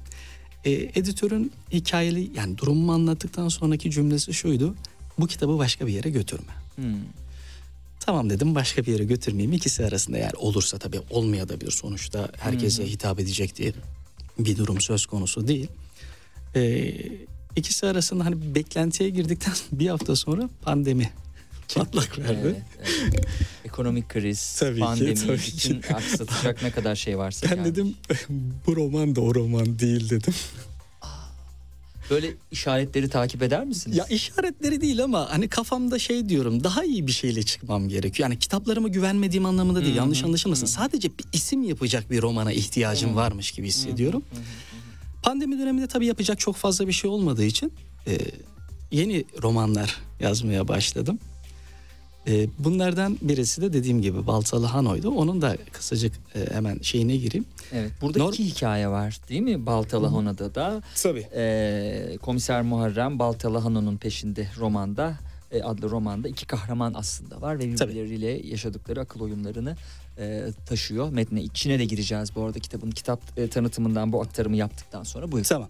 [0.64, 4.74] e, editörün hikayeli yani durumumu anlattıktan sonraki cümlesi şuydu.
[5.18, 6.52] Bu kitabı başka bir yere götürme.
[6.76, 6.84] Hmm.
[8.06, 9.52] Tamam dedim başka bir yere götürmeyeyim.
[9.52, 13.72] İkisi arasında eğer olursa tabii olmaya da bir sonuçta herkese hitap edecek diye
[14.38, 15.68] bir durum söz konusu değil.
[16.56, 16.94] Ee,
[17.56, 21.10] ikisi arasında hani beklentiye girdikten bir hafta sonra pandemi
[21.74, 22.40] patlak verdi.
[22.42, 22.62] Evet,
[23.02, 23.26] evet.
[23.64, 25.94] Ekonomik kriz, Tabii ki, pandemi, tabii bütün ki.
[25.94, 27.50] aksatacak ne kadar şey varsa.
[27.50, 27.64] Ben yani.
[27.64, 27.94] dedim
[28.66, 30.34] bu roman da o roman değil dedim.
[32.10, 33.96] Böyle işaretleri takip eder misiniz?
[33.96, 38.28] Ya işaretleri değil ama hani kafamda şey diyorum daha iyi bir şeyle çıkmam gerekiyor.
[38.28, 40.66] Yani kitaplarıma güvenmediğim anlamında değil yanlış anlaşılmasın.
[40.66, 44.22] Sadece bir isim yapacak bir romana ihtiyacım varmış gibi hissediyorum.
[45.22, 47.72] Pandemi döneminde tabii yapacak çok fazla bir şey olmadığı için
[48.06, 48.18] e,
[48.90, 51.18] yeni romanlar yazmaya başladım.
[52.26, 55.10] E, bunlardan birisi de dediğim gibi Baltalı Hano'ydu.
[55.10, 57.44] Onun da kısacık e, hemen şeyine gireyim.
[57.72, 57.90] Evet.
[58.02, 59.66] Burada Nor- iki hikaye var değil mi?
[59.66, 61.26] Baltalı Hana'da da Tabii.
[61.34, 65.18] e, Komiser Muharrem Baltalı Hana'nın peşinde romanda
[65.52, 67.90] e, adlı romanda iki kahraman aslında var ve Tabii.
[67.90, 69.76] birbirleriyle yaşadıkları akıl oyunlarını
[70.18, 71.12] e, taşıyor.
[71.12, 75.48] Metne içine de gireceğiz bu arada kitabın kitap e, tanıtımından bu aktarımı yaptıktan sonra buyurun.
[75.48, 75.68] Tamam.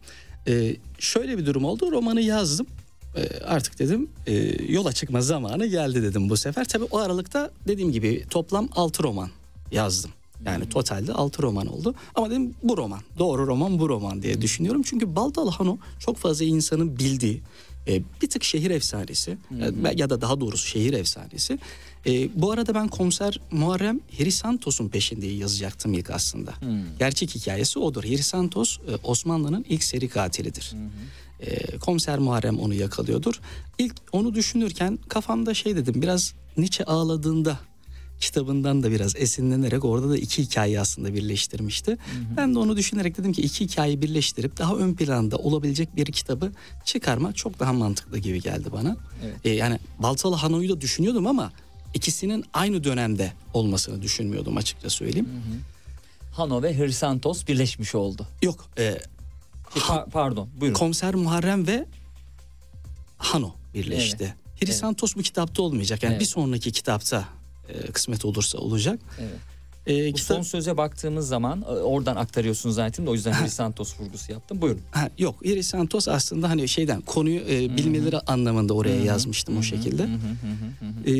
[0.48, 1.92] Ee, şöyle bir durum oldu.
[1.92, 2.66] Romanı yazdım.
[3.16, 4.32] Ee, artık dedim e,
[4.72, 6.64] yola çıkma zamanı geldi dedim bu sefer.
[6.68, 9.30] Tabii o aralıkta dediğim gibi toplam 6 roman
[9.72, 10.10] yazdım.
[10.46, 11.94] Yani totalde 6 roman oldu.
[12.14, 13.00] Ama dedim bu roman.
[13.18, 14.82] Doğru roman bu roman diye düşünüyorum.
[14.82, 17.40] Çünkü Baldalı Hano çok fazla insanın bildiği
[17.88, 19.36] e, bir tık şehir efsanesi
[19.84, 21.58] ya- ya da daha doğrusu şehir efsanesi.
[22.06, 26.54] E, bu arada ben komiser Muharrem Hrisantos'un peşinde yazacaktım ilk aslında.
[26.98, 28.04] Gerçek hikayesi odur.
[28.04, 30.72] Hrisantos e, Osmanlı'nın ilk seri katilidir.
[31.46, 33.40] E, komiser Muharrem onu yakalıyordur.
[33.78, 37.58] İlk onu düşünürken kafamda şey dedim biraz Nietzsche ağladığında
[38.20, 41.98] kitabından da biraz esinlenerek orada da iki hikayeyi aslında birleştirmişti.
[42.36, 46.52] Ben de onu düşünerek dedim ki iki hikayeyi birleştirip daha ön planda olabilecek bir kitabı
[46.84, 48.96] çıkarmak çok daha mantıklı gibi geldi bana.
[49.24, 49.36] Evet.
[49.44, 51.52] E, yani Baltalı Hano'yu da düşünüyordum ama
[51.94, 55.28] ikisinin aynı dönemde olmasını düşünmüyordum açıkça söyleyeyim.
[56.32, 58.26] Hano ve Hırsantos birleşmiş oldu.
[58.42, 58.98] Yok E,
[59.80, 60.74] pa- pardon buyurun.
[60.78, 61.86] Komiser Muharrem ve
[63.18, 64.34] Hano birleşti.
[64.60, 66.02] Hrisantos bu kitapta olmayacak.
[66.02, 66.20] Yani Evet.
[66.20, 67.24] bir sonraki kitapta
[67.68, 69.00] e, kısmet olursa olacak.
[69.20, 69.30] Evet.
[69.86, 74.00] E, Bu kitap- son söze baktığımız zaman e, oradan aktarıyorsunuz zaten de o yüzden Hrisantos
[74.00, 74.62] vurgusu yaptım.
[74.62, 74.80] Buyurun.
[74.90, 80.02] Ha, yok Hrisantos aslında hani şeyden konuyu e, bilmeleri anlamında oraya yazmıştım o şekilde.
[81.06, 81.12] E,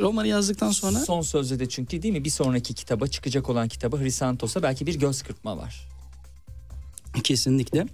[0.00, 3.98] romanı yazdıktan sonra Son sözde de çünkü değil mi bir sonraki kitaba çıkacak olan kitaba
[4.00, 5.88] Hrisantos'a belki bir göz kırpma var.
[7.20, 7.86] Kesinlikle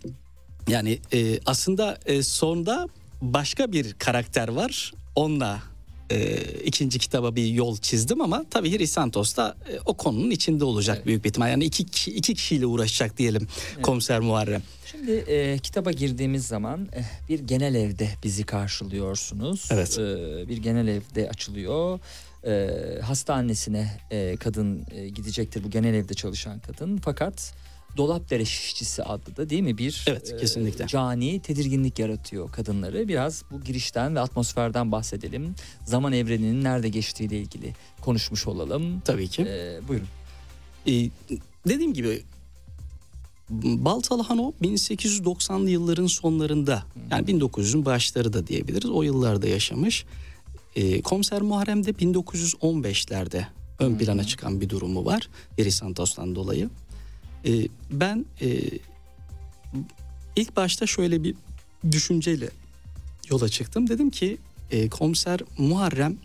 [0.68, 2.88] yani e, aslında e, sonda
[3.22, 4.92] başka bir karakter var.
[5.14, 5.62] Onunla
[6.10, 10.96] e, ikinci kitaba bir yol çizdim ama tabii Hrisantos da e, o konunun içinde olacak
[10.96, 11.06] Evet.
[11.06, 11.50] büyük bir ihtimal.
[11.50, 13.48] Yani iki, iki kişiyle uğraşacak diyelim
[13.82, 14.62] komiser Muharrem.
[14.90, 19.68] Şimdi e, kitaba girdiğimiz zaman e, bir genel evde bizi karşılıyorsunuz.
[19.72, 19.98] Evet.
[19.98, 22.00] E, bir genel evde açılıyor.
[22.46, 22.70] E,
[23.02, 26.96] hasta annesine e, kadın e, gidecektir bu genel evde çalışan kadın.
[26.96, 27.54] Fakat
[27.96, 30.86] Dolapdere şişçisi adlı da değil mi bir Evet, kesinlikle.
[30.86, 33.08] cani tedirginlik yaratıyor kadınları.
[33.08, 35.54] Biraz bu girişten ve atmosferden bahsedelim.
[35.84, 39.00] Zaman evreninin nerede geçtiğiyle ilgili konuşmuş olalım.
[39.04, 39.42] Tabii ki.
[39.42, 40.06] E, buyurun.
[40.86, 41.10] Ee,
[41.68, 42.22] dediğim gibi
[43.50, 48.90] Baltalı Hano 1890'lı yılların sonlarında yani 1900'ün başları da diyebiliriz.
[48.90, 50.04] O yıllarda yaşamış.
[50.76, 53.44] Ee, Komiser Muharrem de 1915'lerde
[53.78, 55.28] ön plana çıkan bir durumu var.
[55.58, 56.70] Eri Santos'tan dolayı.
[57.46, 58.60] Ee, ben e,
[60.36, 61.34] ilk başta şöyle bir
[61.92, 62.50] düşünceyle
[63.30, 63.88] yola çıktım.
[63.88, 64.38] Dedim ki
[64.70, 66.16] e, Komiser Muharrem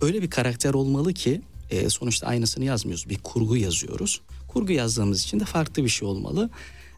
[0.00, 3.08] öyle bir karakter olmalı ki e, sonuçta aynısını yazmıyoruz.
[3.08, 4.20] Bir kurgu yazıyoruz.
[4.48, 6.50] Kurgu yazdığımız için de farklı bir şey olmalı.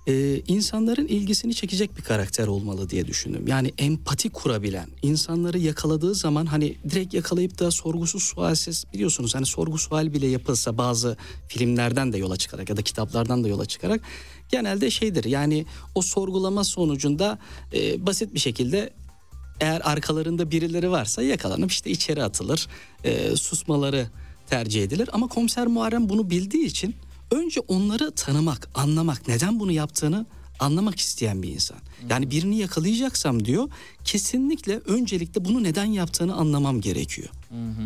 [0.09, 3.47] E, insanların ilgisini çekecek bir karakter olmalı diye düşündüm.
[3.47, 9.79] Yani empati kurabilen, insanları yakaladığı zaman hani direkt yakalayıp da sorgusuz sualsiz biliyorsunuz hani sorgu
[9.79, 11.17] sual bile yapılsa bazı
[11.49, 14.01] filmlerden de yola çıkarak ya da kitaplardan da yola çıkarak
[14.49, 17.39] genelde şeydir yani o sorgulama sonucunda
[17.73, 18.91] e, basit bir şekilde
[19.61, 22.69] eğer arkalarında birileri varsa yakalanıp işte içeri atılır.
[23.05, 24.07] e, susmaları
[24.47, 25.11] tercih edilir.
[25.13, 26.95] Ama komiser Muharrem bunu bildiği için
[27.31, 30.27] önce onları tanımak, anlamak, neden bunu yaptığını
[30.61, 31.77] anlamak isteyen bir insan.
[32.11, 33.69] Yani birini yakalayacaksam diyor
[34.05, 37.29] kesinlikle öncelikle bunu neden yaptığını anlamam gerekiyor.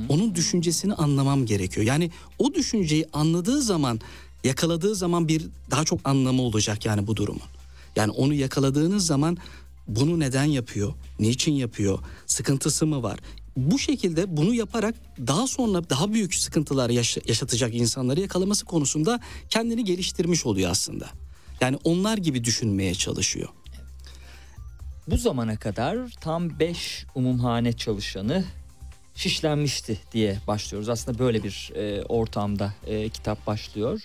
[0.09, 1.87] Onun düşüncesini anlamam gerekiyor.
[1.87, 4.01] Yani o düşünceyi anladığı zaman
[4.45, 7.43] yakaladığı zaman bir daha çok anlamı olacak yani bu durumun.
[7.97, 9.37] Yani onu yakaladığınız zaman
[9.89, 10.95] bunu neden yapıyor?
[11.21, 11.99] Niçin yapıyor?
[12.27, 13.19] Sıkıntısı mı var?
[13.57, 14.95] Bu şekilde bunu yaparak
[15.27, 21.11] daha sonra daha büyük sıkıntılar yaşa- yaşatacak insanları yakalaması konusunda kendini geliştirmiş oluyor aslında.
[21.61, 23.49] Yani onlar gibi düşünmeye çalışıyor.
[25.07, 28.45] Bu zamana kadar tam 5 umumhane çalışanı
[29.15, 30.89] şişlenmişti diye başlıyoruz.
[30.89, 34.01] Aslında böyle bir e, ortamda e, kitap başlıyor.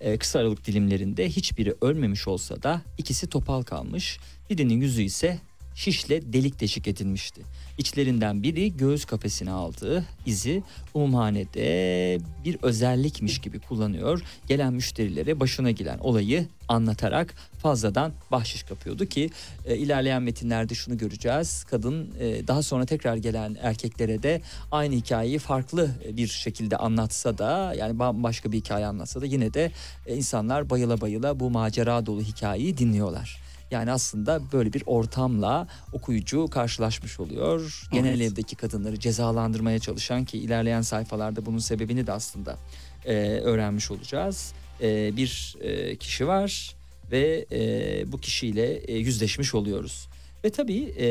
[0.00, 4.18] E, kısa aralık dilimlerinde hiçbiri ölmemiş olsa da ikisi topal kalmış.
[4.50, 5.38] Birinin yüzü ise
[5.74, 7.42] şişle delik deşik edilmişti.
[7.80, 10.62] İçlerinden biri göğüs kafesine aldığı izi
[10.94, 14.22] umumhanede bir özellikmiş gibi kullanıyor.
[14.48, 19.30] Gelen müşterilere başına gelen olayı anlatarak fazladan bahşiş kapıyordu ki
[19.66, 21.64] e, ilerleyen metinlerde şunu göreceğiz.
[21.64, 27.74] Kadın e, daha sonra tekrar gelen erkeklere de aynı hikayeyi farklı bir şekilde anlatsa da
[27.78, 29.72] yani bambaşka bir hikaye anlatsa da yine de
[30.06, 33.49] e, insanlar bayıla bayıla bu macera dolu hikayeyi dinliyorlar.
[33.70, 37.82] Yani aslında böyle bir ortamla okuyucu karşılaşmış oluyor.
[37.92, 38.32] Genel Evet.
[38.32, 42.56] evdeki kadınları cezalandırmaya çalışan ki ilerleyen sayfalarda bunun sebebini de aslında
[43.04, 44.52] e, öğrenmiş olacağız.
[44.80, 46.76] E, bir e, kişi var
[47.12, 50.08] ve e, bu kişiyle e, yüzleşmiş oluyoruz.
[50.44, 51.06] Ve tabii e,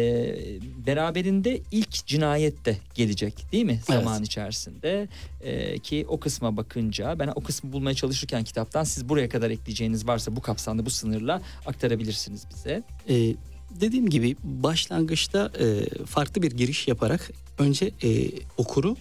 [0.87, 3.79] beraberinde ilk cinayet de gelecek değil mi?
[3.87, 5.07] Zaman içerisinde.
[5.41, 10.07] E, ki o kısma bakınca ben o kısmı bulmaya çalışırken kitaptan siz buraya kadar ekleyeceğiniz
[10.07, 12.83] varsa bu kapsamda bu sınırla aktarabilirsiniz bize.
[13.09, 13.35] Ee,
[13.81, 18.95] dediğim gibi başlangıçta e, farklı bir giriş yaparak önce e, okuru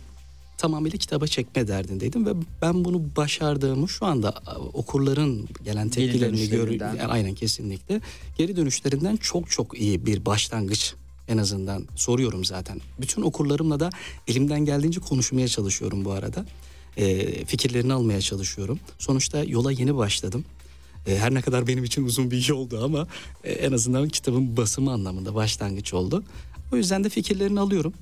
[0.59, 2.31] tamamıyla kitaba çekme derdindeydim ve
[2.63, 4.35] ben bunu başardığımı şu anda
[4.73, 6.71] okurların gelen tepkilerini görüyorum.
[7.11, 8.01] Aynen kesinlikle.
[8.39, 10.95] Geri dönüşlerinden çok çok iyi bir başlangıç
[11.29, 12.81] en azından soruyorum zaten.
[13.01, 13.91] Bütün okurlarımla da
[14.27, 16.47] elimden geldiğince konuşmaya çalışıyorum bu arada.
[16.97, 18.79] E, fikirlerini almaya çalışıyorum.
[18.99, 20.45] Sonuçta yola yeni başladım.
[21.07, 23.07] E, Her ne kadar benim için uzun bir yoldu ama
[23.45, 26.25] e, en azından kitabın basımı anlamında başlangıç oldu.
[26.73, 27.93] O yüzden de fikirlerini alıyorum.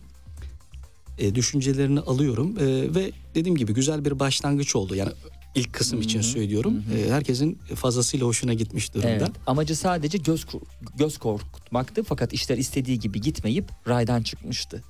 [1.19, 4.95] E, düşüncelerini alıyorum E, ve dediğim gibi güzel bir başlangıç oldu.
[4.95, 5.13] Yani
[5.55, 6.83] ilk kısım için söylüyorum.
[6.97, 9.09] E, herkesin fazlasıyla hoşuna gitmiş durumda.
[9.09, 9.31] Evet.
[9.47, 10.47] Amacı sadece göz
[10.99, 14.83] göz korkutmaktı fakat işler istediği gibi gitmeyip raydan çıkmıştı.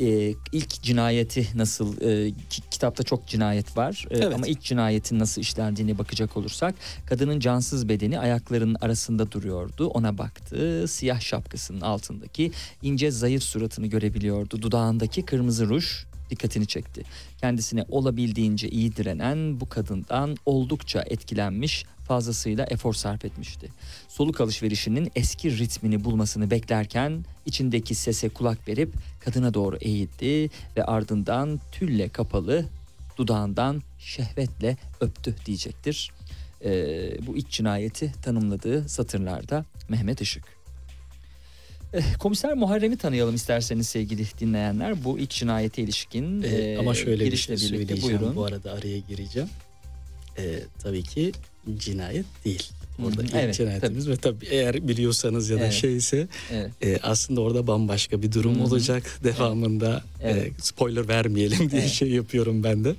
[0.00, 4.06] Ee, ilk cinayeti nasıl e, ki- kitapta çok cinayet var.
[4.10, 4.34] E, Evet.
[4.34, 6.74] ama ilk cinayetin nasıl işlendiğine bakacak olursak
[7.06, 9.86] kadının cansız bedeni ayaklarının arasında duruyordu.
[9.88, 12.52] Ona baktı siyah şapkasının altındaki
[12.82, 14.62] ince zayıf suratını görebiliyordu.
[14.62, 15.86] Dudağındaki kırmızı ruj
[16.34, 17.02] dikkatini çekti.
[17.40, 23.68] Kendisine olabildiğince iyi direnen bu kadından oldukça etkilenmiş, fazlasıyla efor sarf etmişti.
[24.08, 31.60] Soluk alışverişinin eski ritmini bulmasını beklerken içindeki sese kulak verip kadına doğru eğildi ve ardından
[31.72, 32.66] tülle kapalı
[33.16, 36.10] dudağından şehvetle öptü diyecektir.
[36.64, 40.63] Ee, bu iç cinayeti tanımladığı satırlarda Mehmet Işık.
[41.94, 45.04] Eh, Komiser Muharrem'i tanıyalım isterseniz sevgili dinleyenler.
[45.04, 48.02] Bu ilk cinayete ilişkin Ee, eh, ama şöyle bir girişle şey söyleyeceğim.
[48.02, 48.36] buyurun.
[48.36, 49.48] Bu arada araya gireceğim.
[50.38, 51.32] Ee, tabii ki
[51.78, 52.62] cinayet değil.
[53.04, 55.72] Orada Hı hı, ilk evet, cinayetimiz ve tabii eğer biliyorsanız ya da Evet.
[55.72, 56.70] şeyse Evet.
[56.82, 58.64] e, aslında orada bambaşka bir durum Hı hı.
[58.64, 59.18] olacak.
[59.24, 60.46] Devamında Evet.
[60.46, 61.90] e, spoiler vermeyelim diye Evet.
[61.90, 62.94] şey yapıyorum ben de.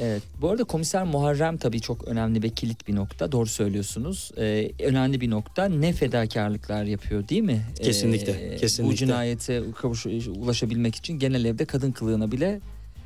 [0.00, 0.22] Evet.
[0.40, 3.32] Bu arada komiser Muharrem tabii çok önemli ve kilit bir nokta.
[3.32, 4.30] Doğru söylüyorsunuz.
[4.38, 5.64] Ee, önemli bir nokta.
[5.64, 7.66] Ne fedakarlıklar yapıyor değil mi?
[7.80, 8.92] Ee, Kesinlikle, kesinlikle.
[8.92, 12.60] Bu cinayete kavuş, ulaşabilmek için genel evde kadın kılığına bile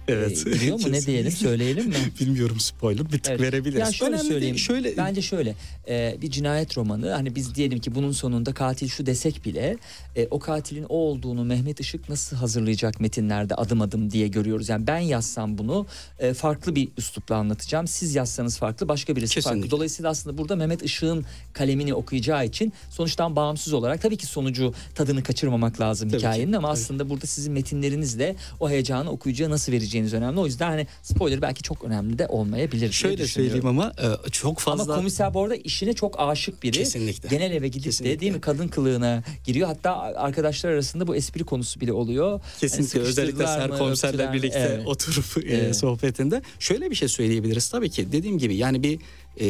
[0.08, 0.46] Evet.
[0.46, 0.92] e, giriyor mu?
[0.92, 1.94] ne diyelim söyleyelim mi?
[2.20, 3.40] Bilmiyorum spoiler bir tık Evet.
[3.40, 3.80] verebiliriz.
[3.80, 4.54] Ya şöyle Önemli söyleyeyim.
[4.56, 5.54] değil, Şöyle Bence şöyle
[5.88, 9.76] e, bir cinayet romanı hani biz diyelim ki bunun sonunda katil şu desek bile
[10.16, 14.68] e, o katilin o olduğunu Mehmet Işık nasıl hazırlayacak metinlerde adım adım diye görüyoruz.
[14.68, 15.86] Yani ben yazsam bunu
[16.18, 17.86] e, farklı bir üslupla anlatacağım.
[17.86, 19.50] Siz yazsanız farklı başka birisi farklı.
[19.50, 19.70] Kesinlikle.
[19.70, 25.22] Dolayısıyla aslında burada Mehmet Işık'ın kalemini okuyacağı için sonuçtan bağımsız olarak tabii ki sonucu tadını
[25.22, 26.72] kaçırmamak lazım Tabii ki, hikayenin ama tabii.
[26.80, 30.40] aslında burada sizin metinlerinizle o heyecanı okuyucuya nasıl vereceğiniz önemli.
[30.40, 33.92] O yüzden hani spoiler belki çok önemli de olmayabilir diye şöyle söyleyeyim ama
[34.26, 36.72] e, çok fazla Ama komiser bu arada işine çok aşık biri.
[36.72, 37.28] Kesinlikle.
[37.28, 38.20] Genel eve gidip de Kesinlikle.
[38.20, 39.68] değil mi kadın kılığına giriyor.
[39.68, 42.40] Hatta arkadaşlar arasında bu espri konusu bile oluyor.
[42.60, 44.32] Kesinlikle Hani özellikle öptüler mi?
[44.34, 44.86] birlikte Evet.
[44.86, 45.76] oturup e, Evet.
[45.76, 48.98] sohbetinde şöyle bir şey söyleyebiliriz tabii ki dediğim gibi yani bir
[49.40, 49.46] e,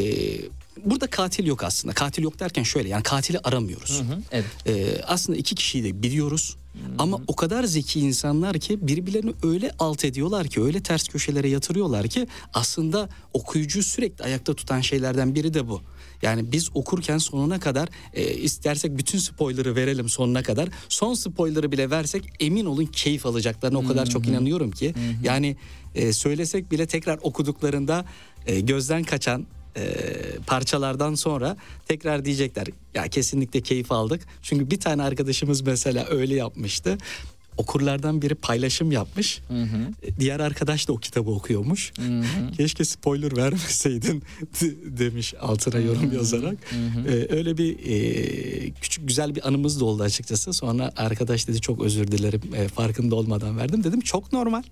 [0.85, 4.00] burada katil yok aslında katil yok derken şöyle yani katili aramıyoruz.
[4.00, 4.44] Hı hı, evet.
[4.66, 6.57] E, aslında iki kişiyi de biliyoruz
[6.98, 12.09] ama o kadar zeki insanlar ki birbirlerini öyle alt ediyorlar ki öyle ters köşelere yatırıyorlar
[12.09, 15.80] ki aslında okuyucu sürekli ayakta tutan şeylerden biri de bu.
[16.22, 20.68] Yani biz okurken sonuna kadar e, istersek bütün spoiler'ı verelim sonuna kadar.
[20.88, 24.94] Son spoiler'ı bile versek emin olun keyif alacaklarına o kadar çok inanıyorum ki.
[25.22, 25.56] Yani
[25.94, 28.04] e, söylesek bile tekrar okuduklarında
[28.46, 29.83] e, gözden kaçan e,
[30.46, 31.57] parçalardan sonra
[31.88, 34.22] tekrar diyecekler ya kesinlikle keyif aldık.
[34.42, 36.99] Çünkü bir tane arkadaşımız mesela öyle yapmıştı.
[37.61, 39.40] Okurlardan biri paylaşım yapmış.
[40.02, 41.92] E, Diğer arkadaş da o kitabı okuyormuş.
[42.56, 44.22] Keşke spoiler vermeseydin
[44.61, 46.56] de- demiş altına yorum yazarak.
[47.08, 50.52] E, öyle bir e, küçük güzel bir anımız da oldu açıkçası.
[50.52, 53.84] Sonra arkadaş dedi çok özür dilerim e, farkında olmadan verdim.
[53.84, 54.62] Dedim çok normal.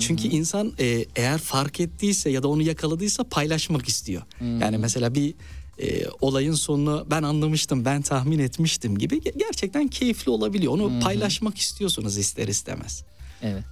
[0.00, 4.22] Çünkü insan e, eğer fark ettiyse ya da onu yakaladıysa paylaşmak istiyor.
[4.60, 5.34] Yani mesela bir
[5.78, 10.72] e, olayın sonunu ben anlamıştım, ben tahmin etmiştim gibi ge- gerçekten keyifli olabiliyor.
[10.72, 13.04] Onu paylaşmak istiyorsunuz ister istemez.
[13.42, 13.64] Evet.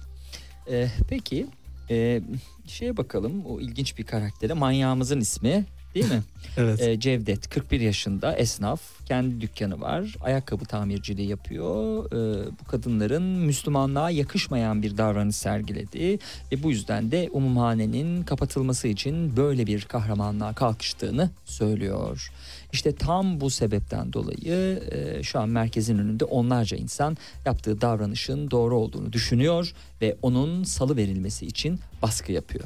[0.69, 1.47] Ee, peki
[1.89, 2.21] e,
[2.67, 5.65] şeye bakalım o ilginç bir karaktere manyağımızın ismi
[5.95, 6.23] değil mi?
[6.57, 6.81] Evet.
[6.81, 14.09] Ee, Cevdet 41 yaşında esnaf kendi dükkanı var ayakkabı tamirciliği yapıyor Ee, bu kadınların Müslümanlığa
[14.09, 16.19] yakışmayan bir davranış sergiledi
[16.51, 22.31] ve bu yüzden de umumhanenin kapatılması için böyle bir kahramanlığa kalkıştığını söylüyor.
[22.73, 28.77] İşte tam bu sebepten dolayı e, şu an merkezin önünde onlarca insan yaptığı davranışın doğru
[28.77, 32.65] olduğunu düşünüyor ve onun salı verilmesi için baskı yapıyor.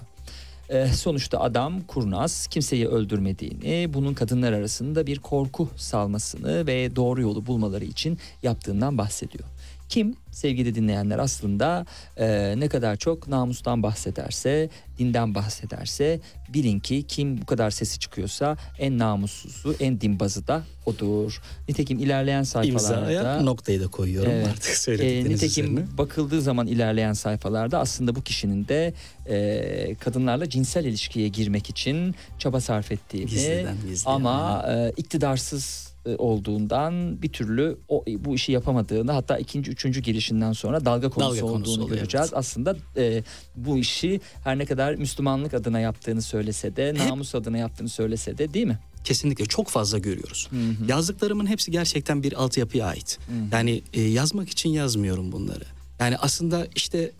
[0.70, 7.46] Ee, sonuçta adam kurnaz, kimseyi öldürmediğini, bunun kadınlar arasında bir korku salmasını ve doğru yolu
[7.46, 9.50] bulmaları için yaptığından bahsediyor.
[9.90, 11.86] Kim sevgili dinleyenler aslında
[12.18, 16.20] e, ne kadar çok namustan bahsederse, dinden bahsederse
[16.50, 21.42] bilin ki kim bu kadar sesi çıkıyorsa en namussuzu, en dinbazı da odur.
[21.70, 23.02] Nitekim ilerleyen sayfalarda...
[23.12, 24.48] İmzaya noktayı da koyuyorum Evet.
[24.48, 25.98] artık E, söyledikleriniz nitekim üzerine.
[25.98, 28.94] bakıldığı zaman ilerleyen sayfalarda aslında bu kişinin de
[29.30, 35.85] e, kadınlarla cinsel ilişkiye girmek için çaba sarf ettiğini Gizliden gizliye, ama e, iktidarsız e,
[36.18, 41.42] olduğundan bir türlü o bu işi yapamadığını hatta ikinci üçüncü gelişinden sonra dalga konusu Dalga
[41.42, 42.28] konusu olduğunu oluyor, göreceğiz.
[42.30, 42.38] evet.
[42.38, 43.24] Aslında e,
[43.56, 48.54] bu işi her ne kadar Müslümanlık adına yaptığını söylese de namus adına yaptığını söylese de
[48.54, 48.80] değil mi?
[49.04, 50.50] Kesinlikle çok fazla görüyoruz.
[50.88, 53.20] Yazdıklarımın hepsi gerçekten bir altyapıya ait.
[53.52, 55.64] Yani e, yazmak için yazmıyorum bunları.
[56.00, 57.12] Yani aslında işte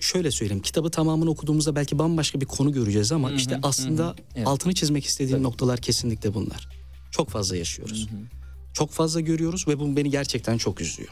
[0.00, 4.46] şöyle söyleyeyim kitabı tamamını okuduğumuzda belki bambaşka bir konu göreceğiz ama işte aslında Evet.
[4.48, 5.42] altını çizmek istediğim Tabii.
[5.46, 6.68] noktalar kesinlikle bunlar.
[7.10, 8.08] Çok fazla yaşıyoruz.
[8.72, 11.08] Çok fazla görüyoruz ve bu beni gerçekten çok üzüyor.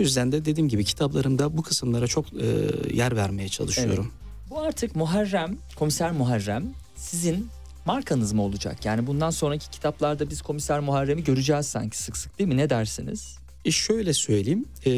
[0.00, 2.46] O yüzden de dediğim gibi kitaplarımda bu kısımlara çok e,
[2.94, 4.12] yer vermeye çalışıyorum.
[4.50, 7.46] Bu artık Muharrem, komiser Muharrem sizin
[7.86, 8.84] markanız mı olacak?
[8.84, 12.56] Yani bundan sonraki kitaplarda biz komiser Muharrem'i göreceğiz sanki sık sık değil mi?
[12.56, 13.36] Ne dersiniz?
[13.64, 14.64] E şöyle söyleyeyim.
[14.86, 14.90] e,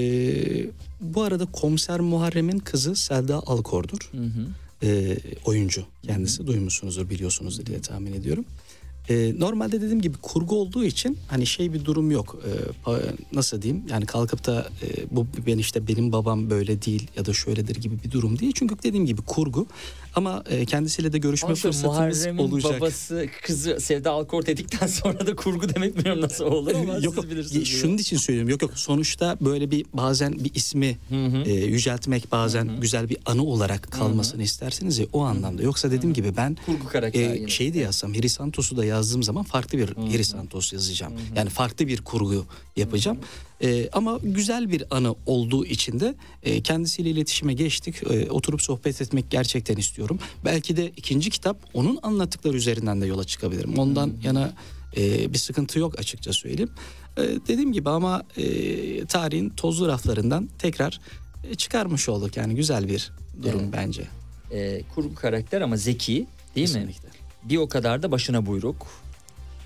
[1.01, 4.11] bu arada Komiser Muharrem'in kızı Selda Alkor'dur.
[4.83, 6.47] E, oyuncu kendisi.
[6.47, 8.45] Duymuşsunuzdur, biliyorsunuzdur diye tahmin ediyorum.
[9.11, 12.39] E, normalde dediğim gibi kurgu olduğu için hani şey bir durum yok.
[12.87, 12.91] E,
[13.33, 13.85] nasıl diyeyim?
[13.91, 18.03] Yani kalkıp da e, bu ben işte benim babam böyle değil ya da şöyledir gibi
[18.05, 18.53] bir durum değil.
[18.55, 19.67] Çünkü dediğim gibi kurgu.
[20.15, 22.81] Ama e, kendisiyle de görüşme Ama fırsatımız olacak.
[22.81, 26.75] babası kızı Sevda Alkort dedikten sonra da kurgu demek bilmiyorum nasıl olur.
[26.75, 27.15] Ama yok.
[27.15, 27.69] Siz bilirsiniz.
[27.69, 28.51] şunun için söylüyorum.
[28.51, 28.73] Yok yok.
[28.75, 30.99] Sonuçta böyle bir bazen bir ismi
[31.47, 35.63] e, yüceltmek bazen güzel bir anı olarak kalmasını istersiniz ya o anlamda.
[35.63, 39.79] Yoksa dediğim gibi ben Kurgu e, şeyi de yazsam Hiri Santos'u da yazdığım zaman farklı
[39.79, 41.13] bir Hiri Santos yazacağım.
[41.37, 42.47] Yani farklı bir kurgu
[42.77, 43.19] yapacağım
[43.63, 49.03] E, ama güzel bir anı olduğu için de e, kendisiyle iletişime geçtik E, oturup sohbet
[49.03, 54.53] etmek gerçekten istiyorum belki de ikinci kitap onun anlattıkları üzerinden de yola çıkabilirim ondan yana
[54.97, 56.71] e, bir sıkıntı yok açıkça söyleyeyim.
[57.17, 61.01] E, dediğim gibi ama e, tarihin tozlu raflarından tekrar
[61.51, 63.73] e, çıkarmış olduk yani güzel bir durum Evet.
[63.73, 64.03] bence.
[64.53, 66.75] Ee, kurgu karakter ama zeki değil mi?
[66.75, 67.09] Kesinlikle.
[67.43, 68.87] Bir o kadar da başına buyruk.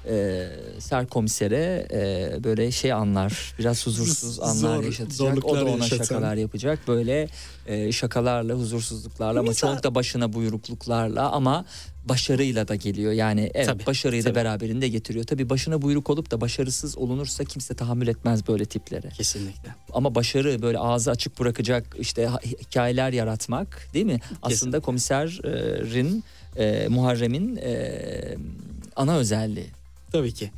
[0.08, 0.48] Ee,
[0.78, 6.04] serkomisere e, böyle şey anlar biraz huzursuz anlar Zor- yaşatacak o da ona yaşatan.
[6.04, 7.28] şakalar yapacak böyle
[7.66, 11.64] e, şakalarla huzursuzluklarla ama çok da başına buyrukluklarla ama
[12.08, 14.34] başarıyla da geliyor yani evet Tabii, başarıyı da tabii.
[14.36, 19.74] beraberinde getiriyor tabii başına buyruk olup da başarısız olunursa kimse tahammül etmez böyle tiplere Kesinlikle.
[19.92, 22.30] ama başarı böyle ağzı açık bırakacak işte
[22.60, 24.20] hikayeler yaratmak değil mi?
[24.42, 26.24] Aslında komiserin
[26.56, 27.90] e, Muharrem'in e,
[28.96, 29.66] ana özelliği.
[30.14, 30.50] Tabii ki.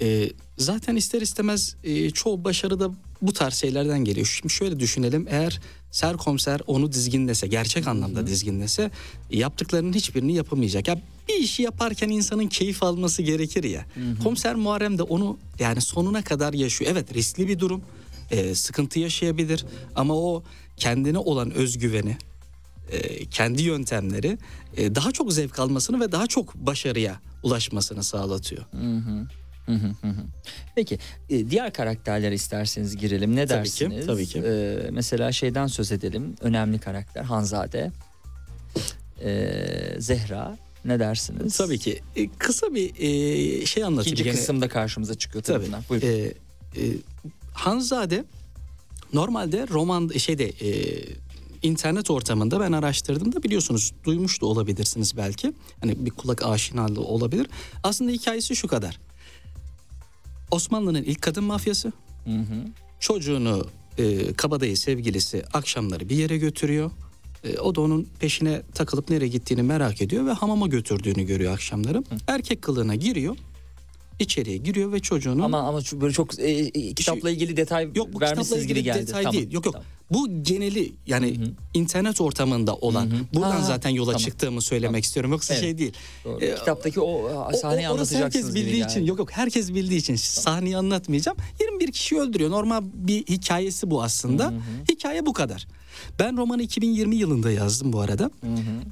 [0.00, 2.90] E, zaten ister istemez e, çoğu başarıda
[3.22, 4.26] bu tarz şeylerden geliyor.
[4.26, 8.90] Şimdi şöyle düşünelim eğer serkomiser onu dizginlese gerçek anlamda dizginlese
[9.30, 10.88] yaptıklarının hiçbirini yapamayacak.
[10.88, 13.86] Ya bir işi yaparken insanın keyif alması gerekir ya.
[14.22, 16.90] Komiser Muharrem de onu yani sonuna kadar yaşıyor.
[16.92, 17.82] Evet riskli bir durum.
[18.30, 20.42] e, sıkıntı yaşayabilir ama o
[20.76, 22.16] kendine olan özgüveni
[22.92, 24.38] e, kendi yöntemleri
[24.76, 28.62] e, daha çok zevk almasını ve daha çok başarıya ulaşmasını sağlatıyor.
[28.72, 29.26] Hı hı.
[30.74, 30.98] Peki
[31.30, 34.06] e, diğer karakterlere isterseniz girelim ne Tabii ki, dersiniz?
[34.06, 34.38] tabii ki.
[34.38, 37.90] E, mesela şeyden söz edelim önemli karakter Hanzade,
[39.24, 39.54] E,
[39.98, 41.56] Zehra ne dersiniz?
[41.56, 42.00] Tabii ki.
[42.16, 44.14] E, kısa bir e, şey anlatayım.
[44.14, 44.34] İkinci gene.
[44.34, 45.88] kısımda karşımıza çıkıyor tabii, Tabii.
[45.88, 46.06] Buyurun.
[46.06, 46.34] E, e,
[47.52, 48.24] Hanzade
[49.12, 50.70] Normalde roman şeyde e,
[51.62, 55.52] internet ortamında ben araştırdığımda biliyorsunuz duymuş da olabilirsiniz belki.
[55.80, 57.46] Hani bir kulak aşinalığı olabilir.
[57.82, 58.98] Aslında hikayesi şu kadar.
[60.50, 61.92] Osmanlı'nın ilk kadın mafyası.
[63.00, 63.66] Çocuğunu
[63.98, 66.90] e, kabadayı sevgilisi akşamları bir yere götürüyor.
[67.44, 72.02] E, o da onun peşine takılıp nereye gittiğini merak ediyor ve hamama götürdüğünü görüyor akşamları.
[72.26, 73.36] Erkek kılığına giriyor.
[74.18, 78.20] içeriye giriyor ve çocuğunu Ama ama böyle çok e, e, kitapla ilgili detay Yok bu
[78.20, 79.06] vermişsiniz gibi geldi.
[79.06, 79.52] detay Tamam, değil.
[79.52, 79.72] Yok yok.
[79.74, 79.86] tamam.
[80.10, 81.36] Bu geneli yani
[81.74, 83.10] internet ortamında olan.
[83.34, 84.24] Buradan Ha, zaten yola tamam.
[84.24, 85.30] çıktığımı söylemek istiyorum.
[85.32, 85.62] Yoksa Evet.
[85.62, 85.92] şey değil.
[86.24, 86.44] Doğru.
[86.44, 89.08] Ee, Kitaptaki o O- sahneyi o- herkes anlatacaksınız gibi bildiği için geldi.
[89.10, 91.38] yok yok herkes bildiği için sahneyi anlatmayacağım.
[91.60, 92.50] 21 kişi öldürüyor.
[92.50, 94.52] Normal bir hikayesi bu aslında.
[94.90, 95.66] Hikaye bu kadar.
[96.18, 98.30] Ben romanı 2020 yılında yazdım bu arada.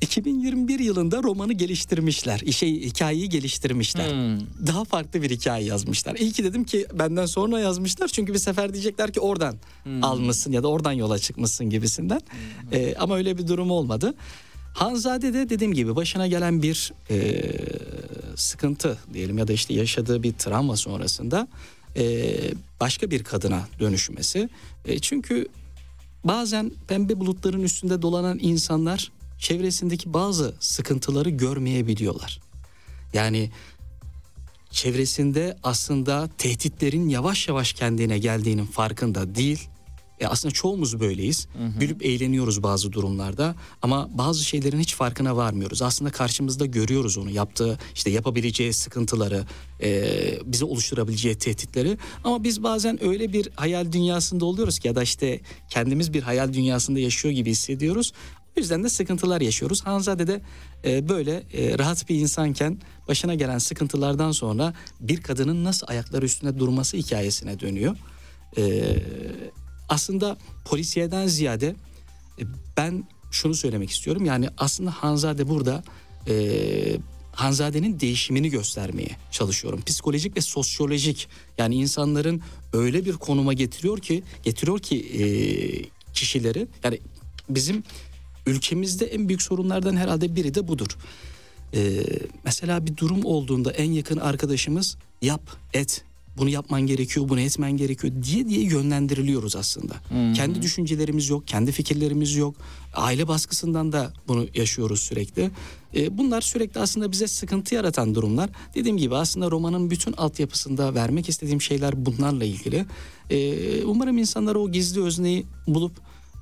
[0.01, 2.39] 2021 yılında romanı geliştirmişler.
[2.39, 4.11] Şey hikayeyi geliştirmişler.
[4.13, 4.47] Hmm.
[4.67, 6.17] Daha farklı bir hikaye yazmışlar.
[6.17, 8.09] İyi ki dedim ki benden sonra yazmışlar.
[8.09, 10.05] Çünkü bir sefer diyecekler ki oradan Hmm.
[10.05, 12.21] almışsın ya da oradan yola çıkmışsın gibisinden.
[12.73, 14.15] Ee, ama öyle bir durum olmadı.
[14.75, 17.43] Hanzade de dediğim gibi başına gelen bir e,
[18.37, 21.49] sıkıntı diyelim ya da işte yaşadığı bir travma sonrasında
[21.97, 22.35] e,
[22.81, 24.49] başka bir kadına dönüşmesi.
[24.85, 25.47] E, çünkü
[26.29, 32.41] bazen pembe bulutların üstünde dolanan insanlar çevresindeki bazı sıkıntıları görmeyebiliyorlar.
[33.13, 33.51] Yani
[34.71, 39.69] çevresinde aslında tehditlerin yavaş yavaş kendine geldiğinin farkında değil.
[40.21, 41.49] E aslında çoğumuz böyleyiz.
[41.81, 45.83] Gülüp eğleniyoruz bazı durumlarda ama bazı şeylerin hiç farkına varmıyoruz.
[45.83, 49.45] Aslında karşımızda görüyoruz onu yaptığı işte yapabileceği sıkıntıları,
[49.83, 50.09] e,
[50.45, 51.99] bize oluşturabileceği tehditleri.
[52.25, 55.41] Ama biz bazen öyle bir hayal dünyasında oluyoruz ki ya da işte
[55.71, 58.13] kendimiz bir hayal dünyasında yaşıyor gibi hissediyoruz.
[58.57, 59.87] O yüzden de sıkıntılar yaşıyoruz.
[59.87, 60.41] Hanzade de
[60.85, 66.59] e, böyle e, rahat bir insanken başına gelen sıkıntılardan sonra bir kadının nasıl ayakları üstünde
[66.59, 67.97] durması hikayesine dönüyor.
[68.57, 68.63] E,
[69.89, 71.77] aslında polisiyeden ziyade
[72.39, 72.43] e,
[72.77, 74.25] ben şunu söylemek istiyorum.
[74.25, 75.83] Yani aslında Hanzade burada
[76.29, 76.37] e,
[77.33, 79.83] Hanzade'nin değişimini göstermeye çalışıyorum.
[79.87, 81.29] Psikolojik ve sosyolojik
[81.59, 85.25] yani insanların öyle bir konuma getiriyor ki getiriyor ki e,
[86.13, 87.01] kişileri yani
[87.49, 87.83] bizim
[88.47, 90.97] ülkemizde en büyük sorunlardan herhalde biri de budur.
[91.75, 92.03] Ee,
[92.45, 96.05] mesela bir durum olduğunda en yakın arkadaşımız yap, et,
[96.39, 99.95] bunu yapman gerekiyor, bunu etmen gerekiyor diye diye yönlendiriliyoruz aslında.
[100.35, 102.55] Kendi düşüncelerimiz yok, kendi fikirlerimiz yok.
[102.95, 105.51] Aile baskısından da bunu yaşıyoruz sürekli.
[105.95, 108.51] Ee, bunlar sürekli aslında bize sıkıntı yaratan durumlar.
[108.75, 112.87] Dediğim gibi aslında romanın bütün altyapısında vermek istediğim şeyler bunlarla ilgili.
[113.31, 115.93] Ee, umarım insanlar o gizli özneyi bulup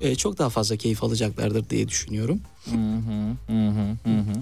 [0.01, 2.41] e, çok daha fazla keyif alacaklardır diye düşünüyorum.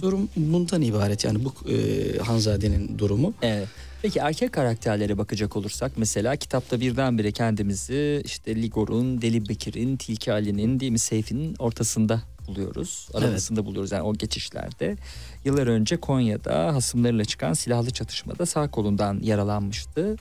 [0.02, 3.34] Durum bundan ibaret yani bu e, Hanzade'nin durumu.
[3.42, 3.68] Evet.
[4.04, 10.80] Peki erkek karakterlere bakacak olursak mesela kitapta birdenbire kendimizi işte Ligor'un, Deli Bekir'in, Tilki Ali'nin
[10.80, 13.10] değil mi Seyfi'nin ortasında buluyoruz.
[13.14, 14.98] Arasında buluyoruz yani o geçişlerde.
[15.46, 20.16] Yıllar önce Konya'da hasımlarıyla çıkan silahlı çatışmada sağ kolundan yaralanmıştı.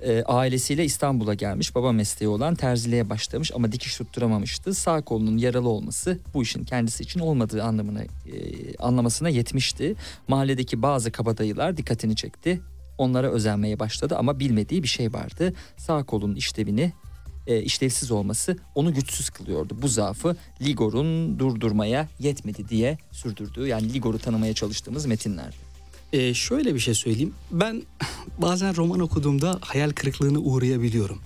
[0.00, 4.74] Ee, ailesiyle İstanbul'a gelmiş baba mesleği olan terziliğe başlamış ama dikiş tutturamamıştı.
[4.74, 8.08] Sağ kolunun yaralı olması bu işin kendisi için olmadığı anlamına e,
[8.78, 9.94] anlamasına yetmişti.
[10.28, 12.60] Mahalledeki bazı kabadayılar dikkatini çekti.
[12.98, 15.54] Onlara özenmeye başladı ama bilmediği bir şey vardı.
[15.76, 16.92] Sağ kolun işlevini
[17.46, 19.76] e, işlevsiz olması onu güçsüz kılıyordu.
[19.82, 25.54] Bu zaafı Ligor'un durdurmaya yetmedi diye sürdürdüğü yani Ligor'u tanımaya çalıştığımız metinler.
[26.12, 27.34] E, şöyle bir şey söyleyeyim.
[27.50, 27.82] Ben
[28.38, 31.18] bazen roman okuduğumda hayal kırıklığına uğrayabiliyorum.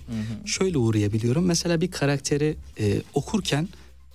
[0.45, 1.45] Şöyle uğrayabiliyorum.
[1.45, 3.69] Mesela bir karakteri e, okurken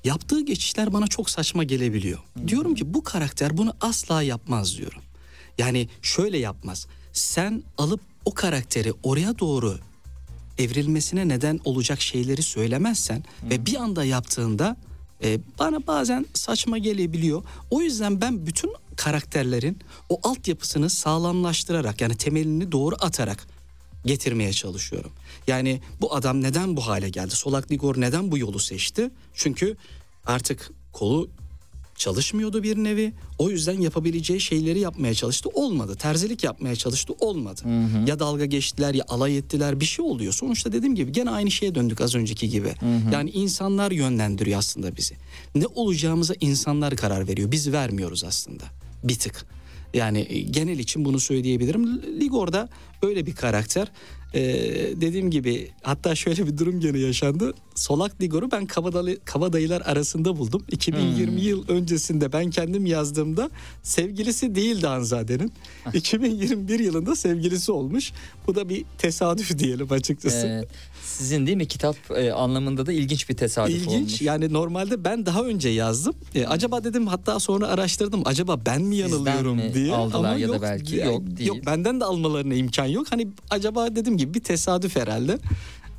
[0.04, 2.20] yaptığı geçişler bana çok saçma gelebiliyor.
[2.48, 5.02] Diyorum ki bu karakter bunu asla yapmaz diyorum.
[5.58, 6.88] Yani şöyle yapmaz.
[7.14, 9.80] Sen alıp o karakteri oraya doğru
[10.58, 14.78] evrilmesine neden olacak şeyleri söylemezsen ve bir anda yaptığında
[15.24, 17.44] e, bana bazen saçma gelebiliyor.
[17.70, 23.48] O yüzden ben bütün karakterlerin o altyapısını sağlamlaştırarak yani temelini doğru atarak
[24.06, 25.12] getirmeye çalışıyorum.
[25.48, 27.36] Yani bu adam neden bu hale geldi?
[27.36, 29.12] Solak Ligor neden bu yolu seçti?
[29.34, 29.78] Çünkü
[30.26, 31.30] artık kolu
[32.02, 33.14] çalışmıyordu bir nevi.
[33.38, 35.50] O yüzden yapabileceği şeyleri yapmaya çalıştı.
[35.54, 35.96] Olmadı.
[35.96, 37.14] Terzilik yapmaya çalıştı.
[37.20, 37.62] Olmadı.
[38.08, 39.80] Ya dalga geçtiler ya alay ettiler.
[39.80, 40.34] Bir şey oluyor.
[40.34, 42.74] Sonuçta dediğim gibi gene aynı şeye döndük az önceki gibi.
[43.12, 45.16] Yani insanlar yönlendiriyor aslında bizi.
[45.56, 47.52] Ne olacağımıza insanlar karar veriyor.
[47.52, 48.64] Biz vermiyoruz aslında.
[49.04, 49.46] Bir tık.
[49.94, 52.02] Yani e, genel için bunu söyleyebilirim.
[52.22, 52.70] Ligor'da
[53.02, 53.92] öyle bir karakter.
[54.34, 54.42] Ee,
[55.02, 57.54] dediğim gibi hatta şöyle bir durum gene yaşandı.
[57.76, 60.64] Solak Ligor'u ben Kabadayı, Kabadayılar arasında buldum.
[60.72, 63.50] 2020 yıl öncesinde ben kendim yazdığımda
[63.84, 65.52] sevgilisi değildi Hanzade'nin.
[65.94, 68.12] 2021 yılında sevgilisi olmuş.
[68.48, 70.48] Bu da bir tesadüf diyelim açıkçası.
[70.48, 70.66] Ee,
[71.06, 74.22] sizin değil mi kitap e, anlamında da ilginç bir tesadüf İlginç olmuş.
[74.22, 76.14] yani normalde ben daha önce yazdım.
[76.36, 78.22] E, acaba dedim hatta sonra araştırdım.
[78.26, 79.94] Acaba ben mi Sizden yanılıyorum mi diye.
[79.96, 80.96] aldılar ya da yok, belki?
[80.96, 81.48] ya- Yok, değil.
[81.50, 83.08] Yok benden de almalarına imkan yok.
[83.10, 85.38] Hani acaba dediğim gibi bir tesadüf herhalde.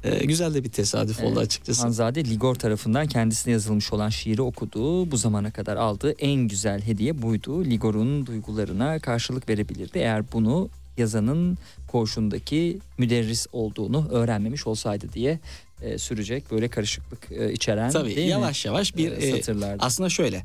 [0.05, 1.83] E, güzel de bir tesadüf oldu Evet, açıkçası.
[1.83, 5.11] Hanzade Ligor tarafından kendisine yazılmış olan şiiri okudu.
[5.11, 7.65] Bu zamana kadar aldığı en güzel hediye buydu.
[7.65, 9.99] Ligor'un duygularına karşılık verebilirdi.
[9.99, 11.59] Eğer bunu yazanın
[11.89, 15.41] koğuşundaki müderris olduğunu öğrenmemiş olsaydı diye
[15.83, 18.31] e, sürecek böyle karışıklık e, içeren Tabii değil mi?
[18.31, 19.85] yavaş yavaş bir E, e, satırlarda.
[19.85, 20.45] aslında şöyle.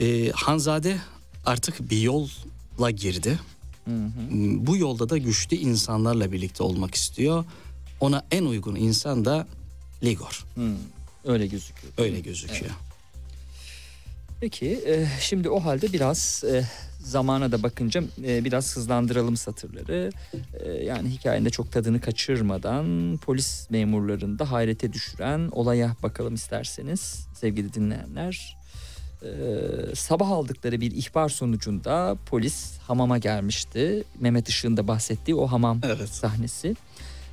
[0.00, 0.96] E, Hanzade
[1.46, 3.38] artık bir yolla girdi.
[4.66, 7.44] Bu yolda da güçlü insanlarla birlikte olmak istiyor.
[8.00, 9.46] Ona en uygun insan da
[10.04, 10.44] Ligor.
[10.54, 10.74] Hı,
[11.24, 11.92] öyle gözüküyor.
[11.98, 12.72] Öyle gözüküyor.
[14.40, 16.64] Peki e, şimdi o halde biraz e,
[16.98, 20.12] zamana da bakınca e, biraz hızlandıralım satırları.
[20.60, 27.26] E, yani hikayenin de çok tadını kaçırmadan polis memurlarını da hayrete düşüren olaya bakalım isterseniz
[27.34, 28.56] sevgili dinleyenler.
[29.24, 34.04] E, sabah aldıkları bir ihbar sonucunda polis hamama gelmişti.
[34.20, 36.08] Mehmet Işık'ın da bahsettiği o hamam Evet.
[36.08, 36.76] sahnesi.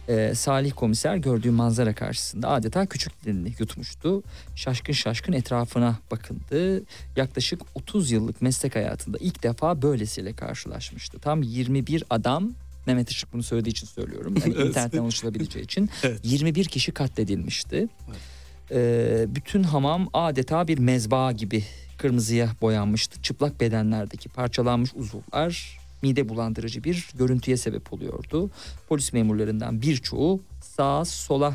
[0.10, 4.24] Ee, Salih komiser gördüğü manzara karşısında adeta küçük dilini yutmuştu.
[4.56, 6.84] Şaşkın şaşkın etrafına bakındı.
[7.16, 11.20] Yaklaşık 30 yıllık meslek hayatında ilk defa böylesiyle karşılaşmıştı.
[11.20, 12.52] Tam 21 adam
[12.88, 14.36] Mehmet Işık bunu söylediği için söylüyorum.
[14.46, 14.68] Yani Evet.
[14.70, 16.20] internetten ulaşılabileceği için Evet.
[16.24, 17.88] 21 kişi katledilmişti.
[18.72, 21.64] Ee, bütün hamam adeta bir mezba gibi
[21.98, 23.22] kırmızıya boyanmıştı.
[23.22, 28.50] Çıplak bedenlerdeki parçalanmış uzuvlar mide bulandırıcı bir görüntüye sebep oluyordu.
[28.90, 31.54] Polis memurlarından birçoğu sağa sola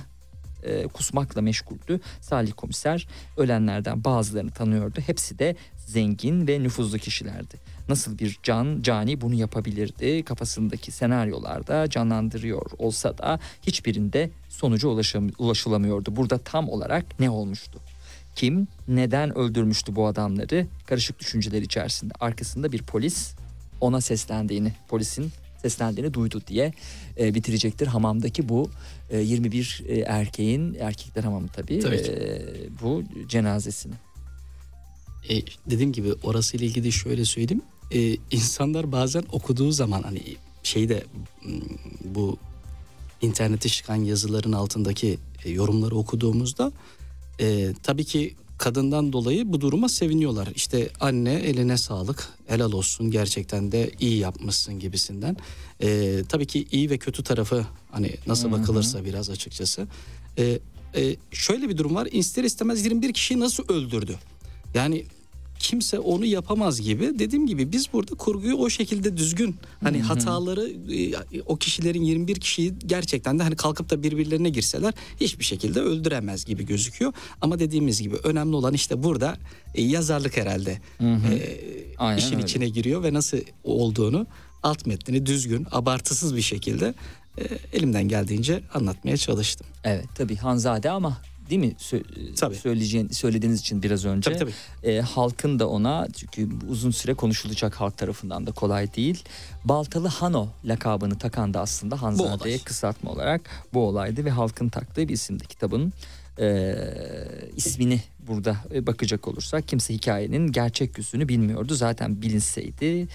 [0.63, 2.01] e, kusmakla meşguldü.
[2.21, 5.01] Salih komiser ölenlerden bazılarını tanıyordu.
[5.07, 7.57] Hepsi de zengin ve nüfuzlu kişilerdi.
[7.89, 16.16] Nasıl bir can cani bunu yapabilirdi kafasındaki senaryolarda canlandırıyor olsa da hiçbirinde sonuca ulaşam- ulaşılamıyordu.
[16.16, 17.80] Burada tam olarak ne olmuştu?
[18.37, 20.66] Kim neden öldürmüştü bu adamları?
[20.87, 23.34] Karışık düşünceler içerisinde arkasında bir polis
[23.80, 25.32] ona seslendiğini, polisin
[25.62, 26.72] seslendiğini duydu diye
[27.18, 28.70] e, bitirecektir hamamdaki bu
[29.11, 32.43] e, 21 e, erkeğin erkekler hamamı tabii, Tabii e,
[32.82, 33.95] bu cenazesini.
[35.28, 37.62] E, dediğim gibi orası ile ilgili şöyle söyleyeyim.
[37.93, 40.22] E, insanlar bazen okuduğu zaman hani
[40.62, 41.05] şeyde
[41.45, 41.53] m,
[42.05, 42.37] bu
[43.22, 46.72] internete çıkan yazıların altındaki e, yorumları okuduğumuzda
[47.41, 50.49] e, tabii ki kadından dolayı bu duruma seviniyorlar.
[50.55, 55.37] İşte anne eline sağlık, helal olsun gerçekten de iyi yapmışsın gibisinden.
[55.82, 59.87] E, tabii ki iyi ve kötü tarafı hani nasıl bakılırsa biraz açıkçası.
[60.39, 60.59] E,
[60.97, 62.09] e, şöyle bir durum var.
[62.12, 64.18] İster istemez 21 kişiyi nasıl öldürdü?
[64.74, 65.05] Yani
[65.59, 67.19] kimse onu yapamaz gibi.
[67.19, 72.75] Dediğim gibi biz burada kurguyu o şekilde düzgün hani hataları e, o kişilerin 21 kişiyi
[72.87, 77.13] gerçekten de hani kalkıp da birbirlerine girseler hiçbir şekilde öldüremez gibi gözüküyor.
[77.41, 79.37] Ama dediğimiz gibi önemli olan işte burada
[79.75, 81.57] e, yazarlık herhalde e,
[81.99, 82.43] Aynen işin öyle.
[82.45, 84.27] içine giriyor ve nasıl olduğunu
[84.63, 86.95] alt metnini düzgün, abartısız bir şekilde
[87.39, 87.43] e,
[87.73, 89.67] elimden geldiğince anlatmaya çalıştım.
[89.85, 91.19] Evet tabii Hanzade ama
[91.51, 92.55] değil mi Sö- Tabii.
[92.55, 94.38] söyleyeceğin söylediğiniz için biraz önce Tabii,
[94.82, 94.90] tabii.
[94.92, 99.24] E, halkın da ona çünkü uzun süre konuşulacak halk tarafından da kolay değil.
[99.64, 105.14] Baltalı Hano lakabını takan da aslında Hanzade'ye kısaltma olarak bu olaydı ve halkın taktığı bir
[105.14, 105.92] isimdi kitabın.
[106.40, 106.74] e,
[107.57, 111.74] ismini burada e, bakacak olursak kimse hikayenin gerçek yüzünü bilmiyordu.
[111.74, 113.09] Zaten bilinseydi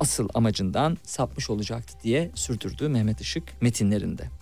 [0.00, 4.39] asıl amacından sapmış olacaktı diye sürdürdü Mehmet Işık metinlerinde.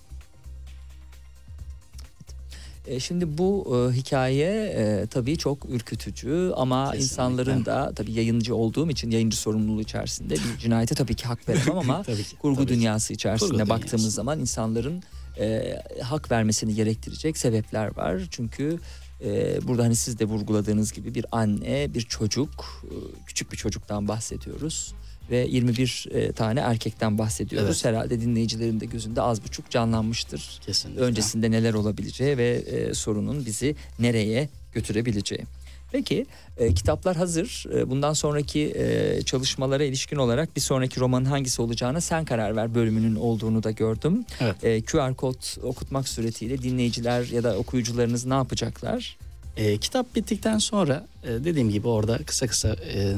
[2.88, 7.04] E, Şimdi bu e, hikaye e, tabii çok ürkütücü ama Kesinlikle.
[7.04, 11.78] insanların da tabii yayıncı olduğum için yayıncı sorumluluğu içerisinde bir cinayete tabii ki hak veremem
[11.78, 14.10] ama Tabii ki, kurgu tabii dünyası içerisinde Kurgu baktığımız dünyası.
[14.16, 15.02] zaman insanların
[15.40, 18.22] e, hak vermesini gerektirecek sebepler var.
[18.30, 18.78] Çünkü
[19.24, 22.94] e, burada hani siz de vurguladığınız gibi bir anne, bir çocuk, e,
[23.26, 24.94] küçük bir çocuktan bahsediyoruz
[25.30, 27.68] ve 21 e, tane erkekten bahsediyoruz.
[27.68, 27.84] Evet.
[27.84, 31.02] Herhalde dinleyicilerin de gözünde az buçuk canlanmıştır Kesinlikle.
[31.02, 35.44] öncesinde neler olabileceği ve e, sorunun bizi nereye götürebileceği.
[35.92, 36.26] Peki
[36.58, 37.64] e, kitaplar hazır.
[37.74, 42.74] E, bundan sonraki e, çalışmalara ilişkin olarak bir sonraki romanın hangisi olacağına sen karar ver
[42.74, 44.24] bölümünün olduğunu da gördüm.
[44.40, 44.64] Evet.
[44.64, 49.16] E, QR kod okutmak suretiyle dinleyiciler ya da okuyucularınız ne yapacaklar?
[49.56, 53.14] E, kitap bittikten sonra e, dediğim gibi orada kısa kısa e,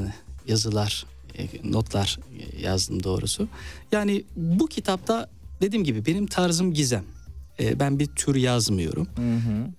[0.47, 1.05] yazılar,
[1.63, 2.19] notlar
[2.61, 3.47] yazdım doğrusu.
[3.91, 5.29] Yani bu kitapta
[5.61, 7.03] dediğim gibi benim tarzım gizem.
[7.61, 9.07] E, ben bir tür yazmıyorum.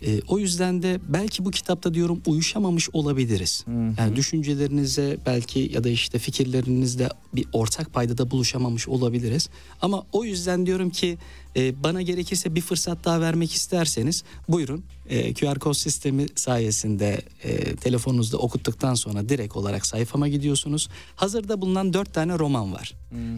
[0.07, 3.65] E, o yüzden de belki bu kitapta diyorum uyuşamamış olabiliriz.
[3.99, 9.49] Yani düşüncelerinize belki ya da işte fikirlerinizde bir ortak paydada buluşamamış olabiliriz.
[9.83, 11.19] Ama o yüzden diyorum ki
[11.57, 14.85] e, bana gerekirse bir fırsat daha vermek isterseniz buyurun.
[15.09, 20.89] E, QR kod sistemi sayesinde e, telefonunuzda okuttuktan sonra direkt olarak sayfama gidiyorsunuz.
[21.17, 22.95] Hazırda bulunan dört tane roman var.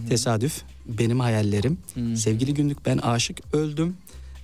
[0.08, 1.78] Tesadüf, Benim Hayallerim,
[2.16, 3.96] Sevgili Günlük Ben Aşık Öldüm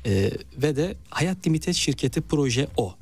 [0.07, 2.94] e, ve de Hayat Limited şirketi Proje O.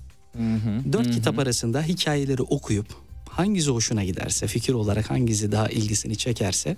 [0.92, 2.86] Dört kitap arasında hikayeleri okuyup
[3.28, 6.76] hangisi hoşuna giderse, fikir olarak hangisi daha ilgisini çekerse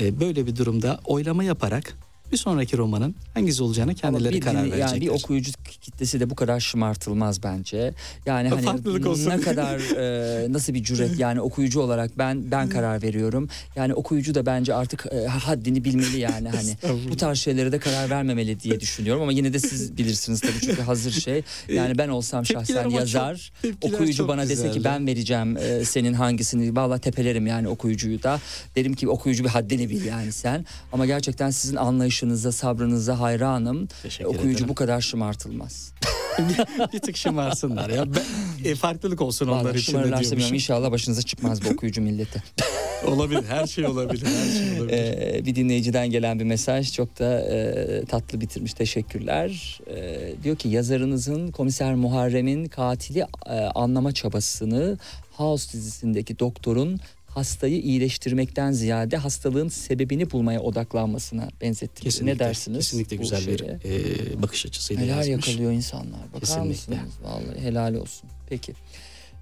[0.00, 1.98] e, böyle bir durumda oylama yaparak
[2.32, 4.78] bir sonraki romanın hangisi olacağını kendileri bir karar verecekler.
[4.86, 7.94] Yani bir okuyucu kitlesi de bu kadar şımartılmaz bence.
[8.26, 9.30] Yani hani Farklılık olsun.
[9.30, 13.48] ne kadar e, nasıl bir cüret yani okuyucu olarak ben ben karar veriyorum.
[13.76, 16.76] Yani okuyucu da bence artık e, haddini bilmeli yani hani
[17.10, 20.82] bu tarz şeylere de karar vermemeli diye düşünüyorum ama yine de siz bilirsiniz tabii çünkü
[20.82, 21.42] hazır şey.
[21.68, 23.52] Yani ben olsam şahsen çok- yazar.
[23.62, 24.84] tepkiler okuyucu çok bana dese ki güzeldi.
[24.84, 28.40] ben vereceğim e, senin hangisini vallahi tepelerim yani okuyucuyu da.
[28.76, 30.66] Derim ki okuyucu bir haddini bil yani sen.
[30.92, 31.76] Ama gerçekten sizin
[32.22, 33.88] anlayışınıza, sabrınıza hayranım.
[34.02, 34.68] Teşekkür okuyucu ederim.
[34.68, 35.92] bu kadar şımartılmaz.
[36.92, 38.04] bir tık şımarsınlar ya.
[38.14, 40.54] Ben, e, farklılık olsun onlar Vallahi için de diyormuşum.
[40.54, 42.42] İnşallah başınıza çıkmaz bu okuyucu milleti.
[43.06, 43.44] olabilir.
[43.48, 44.26] Her şey olabilir.
[44.26, 44.98] Her şey olabilir.
[44.98, 48.74] Ee, bir dinleyiciden gelen bir mesaj çok da e, tatlı bitirmiş.
[48.74, 49.80] Teşekkürler.
[49.90, 54.98] Ee, diyor ki yazarınızın komiser Muharrem'in katili e, anlama çabasını
[55.32, 57.00] House dizisindeki doktorun
[57.34, 62.04] hastayı iyileştirmekten ziyade hastalığın sebebini bulmaya odaklanmasına benzettik.
[62.04, 62.78] kesinlikle, ne dersiniz?
[62.78, 65.48] Kesinlikle güzel bir e, bakış açısıyla Neler yazmış.
[65.48, 66.20] yakalıyor insanlar.
[66.28, 66.68] Bakar Kesinlikle.
[66.68, 66.98] mısınız?
[67.24, 68.30] Vallahi helal olsun.
[68.48, 68.72] Peki.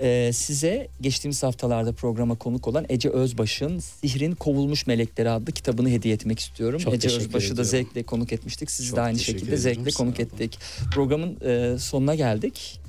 [0.02, 6.14] Ee, size geçtiğimiz haftalarda programa konuk olan Ece Özbaş'ın Sihrin Kovulmuş Melekleri adlı kitabını hediye
[6.14, 6.78] etmek istiyorum.
[6.78, 8.70] Çok Ece Özbaş'ı da zevkle konuk etmiştik.
[8.70, 9.62] Sizi Çok de aynı şekilde ediyorum.
[9.62, 10.58] zevkle konuk ettik.
[10.94, 12.80] Programın e, sonuna geldik.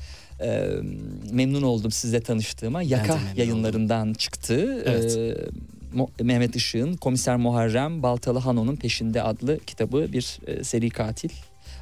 [0.44, 0.70] Ee,
[1.32, 2.82] memnun oldum sizle tanıştığıma.
[2.82, 4.84] Yaka yayınlarından çıktı.
[4.86, 5.18] Evet.
[5.18, 5.38] Ee,
[5.98, 11.30] Mo- Mehmet Işık'ın Komiser Muharrem Baltalı Hano'nun peşinde adlı kitabı bir e, seri katil.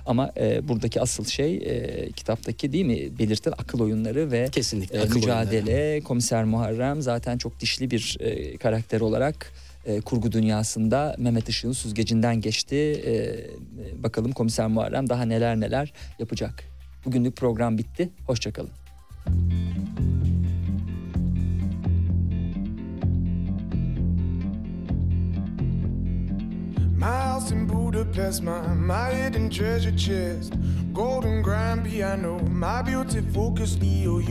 [0.05, 4.97] Ama e, buradaki asıl şey e, kitaptaki değil mi belirtilen akıl oyunları ve Kesinlikle.
[4.97, 5.71] e, akıl mücadele.
[5.75, 6.03] oyunları.
[6.03, 9.53] Komiser Muharrem zaten çok dişli bir e, karakter olarak
[9.85, 12.75] e, kurgu dünyasında Mehmet Işık'ın süzgecinden geçti.
[12.75, 16.63] E, e, bakalım Komiser Muharrem daha neler neler yapacak.
[17.09, 18.09] Bugünlük program bitti.
[18.25, 18.69] Hoşçakalın.
[27.01, 30.53] House in Budapest, my, my hidden treasure chest,
[30.93, 34.21] golden grand piano, my beauty focus EOU.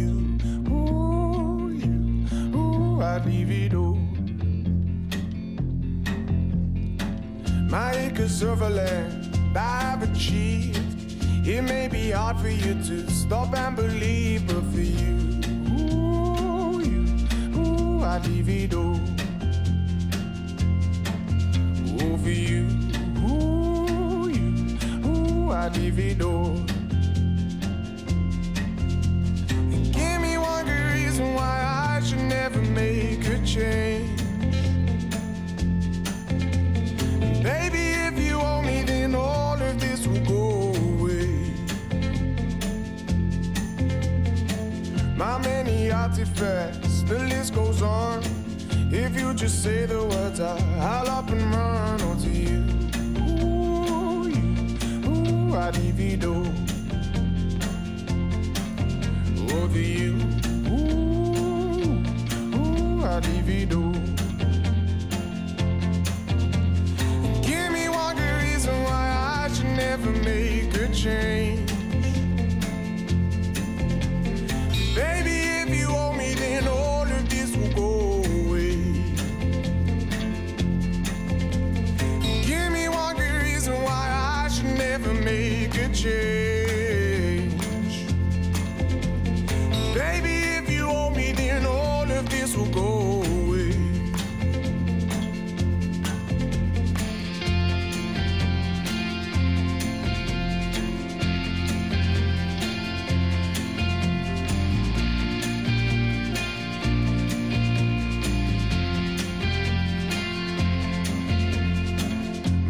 [0.70, 3.98] Ooh, you, ooh, I'd leave it all.
[7.70, 10.87] My acres of land I've achieved.
[11.50, 15.40] It may be hard for you to stop and believe, but for you,
[15.80, 17.06] ooh, you,
[17.56, 19.00] ooh, I'd leave it all
[22.02, 22.66] over you.
[23.24, 24.76] Ooh, you,
[25.06, 26.52] ooh, I leave it all.
[29.96, 33.87] Give me one good reason why I should never make a change.
[46.40, 48.22] Many the list goes on.
[48.90, 52.64] If you just say the words, I'll up and run onto you.
[53.28, 54.44] Ooh, you,
[55.08, 56.46] ooh, I divido.
[59.52, 60.14] Over you,
[60.68, 62.02] ooh,
[62.56, 63.92] ooh, I divido.
[67.42, 71.57] Give me one good reason why I should never make a change.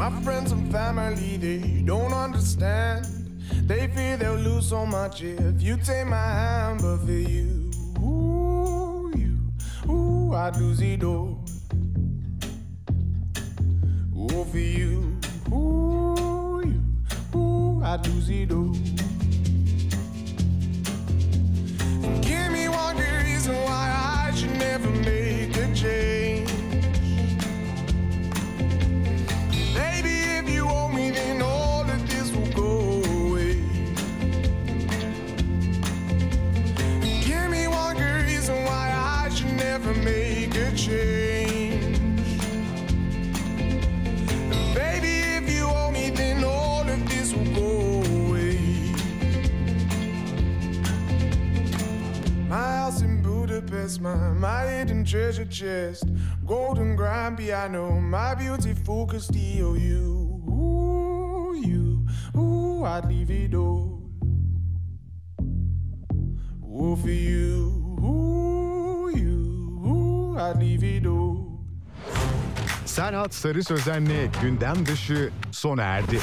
[0.08, 3.04] My friends and family, they don't understand.
[3.66, 9.12] They fear they'll lose so much if you take my hand, but for you, ooh,
[9.14, 11.37] you, ooh, I'd lose it all.
[59.18, 59.74] Beautiful Castillo.
[59.74, 62.06] You, ooh, you,
[62.36, 64.02] ooh, I'd leave it all.
[66.64, 71.58] Ooh, for you, ooh, you, ooh, I'd leave it all.
[72.84, 76.20] Serhat Sarı Sözen'le gündem dışı sona erdi.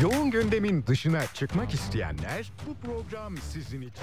[0.00, 4.02] Yoğun gündemin dışına çıkmak isteyenler bu program sizin için.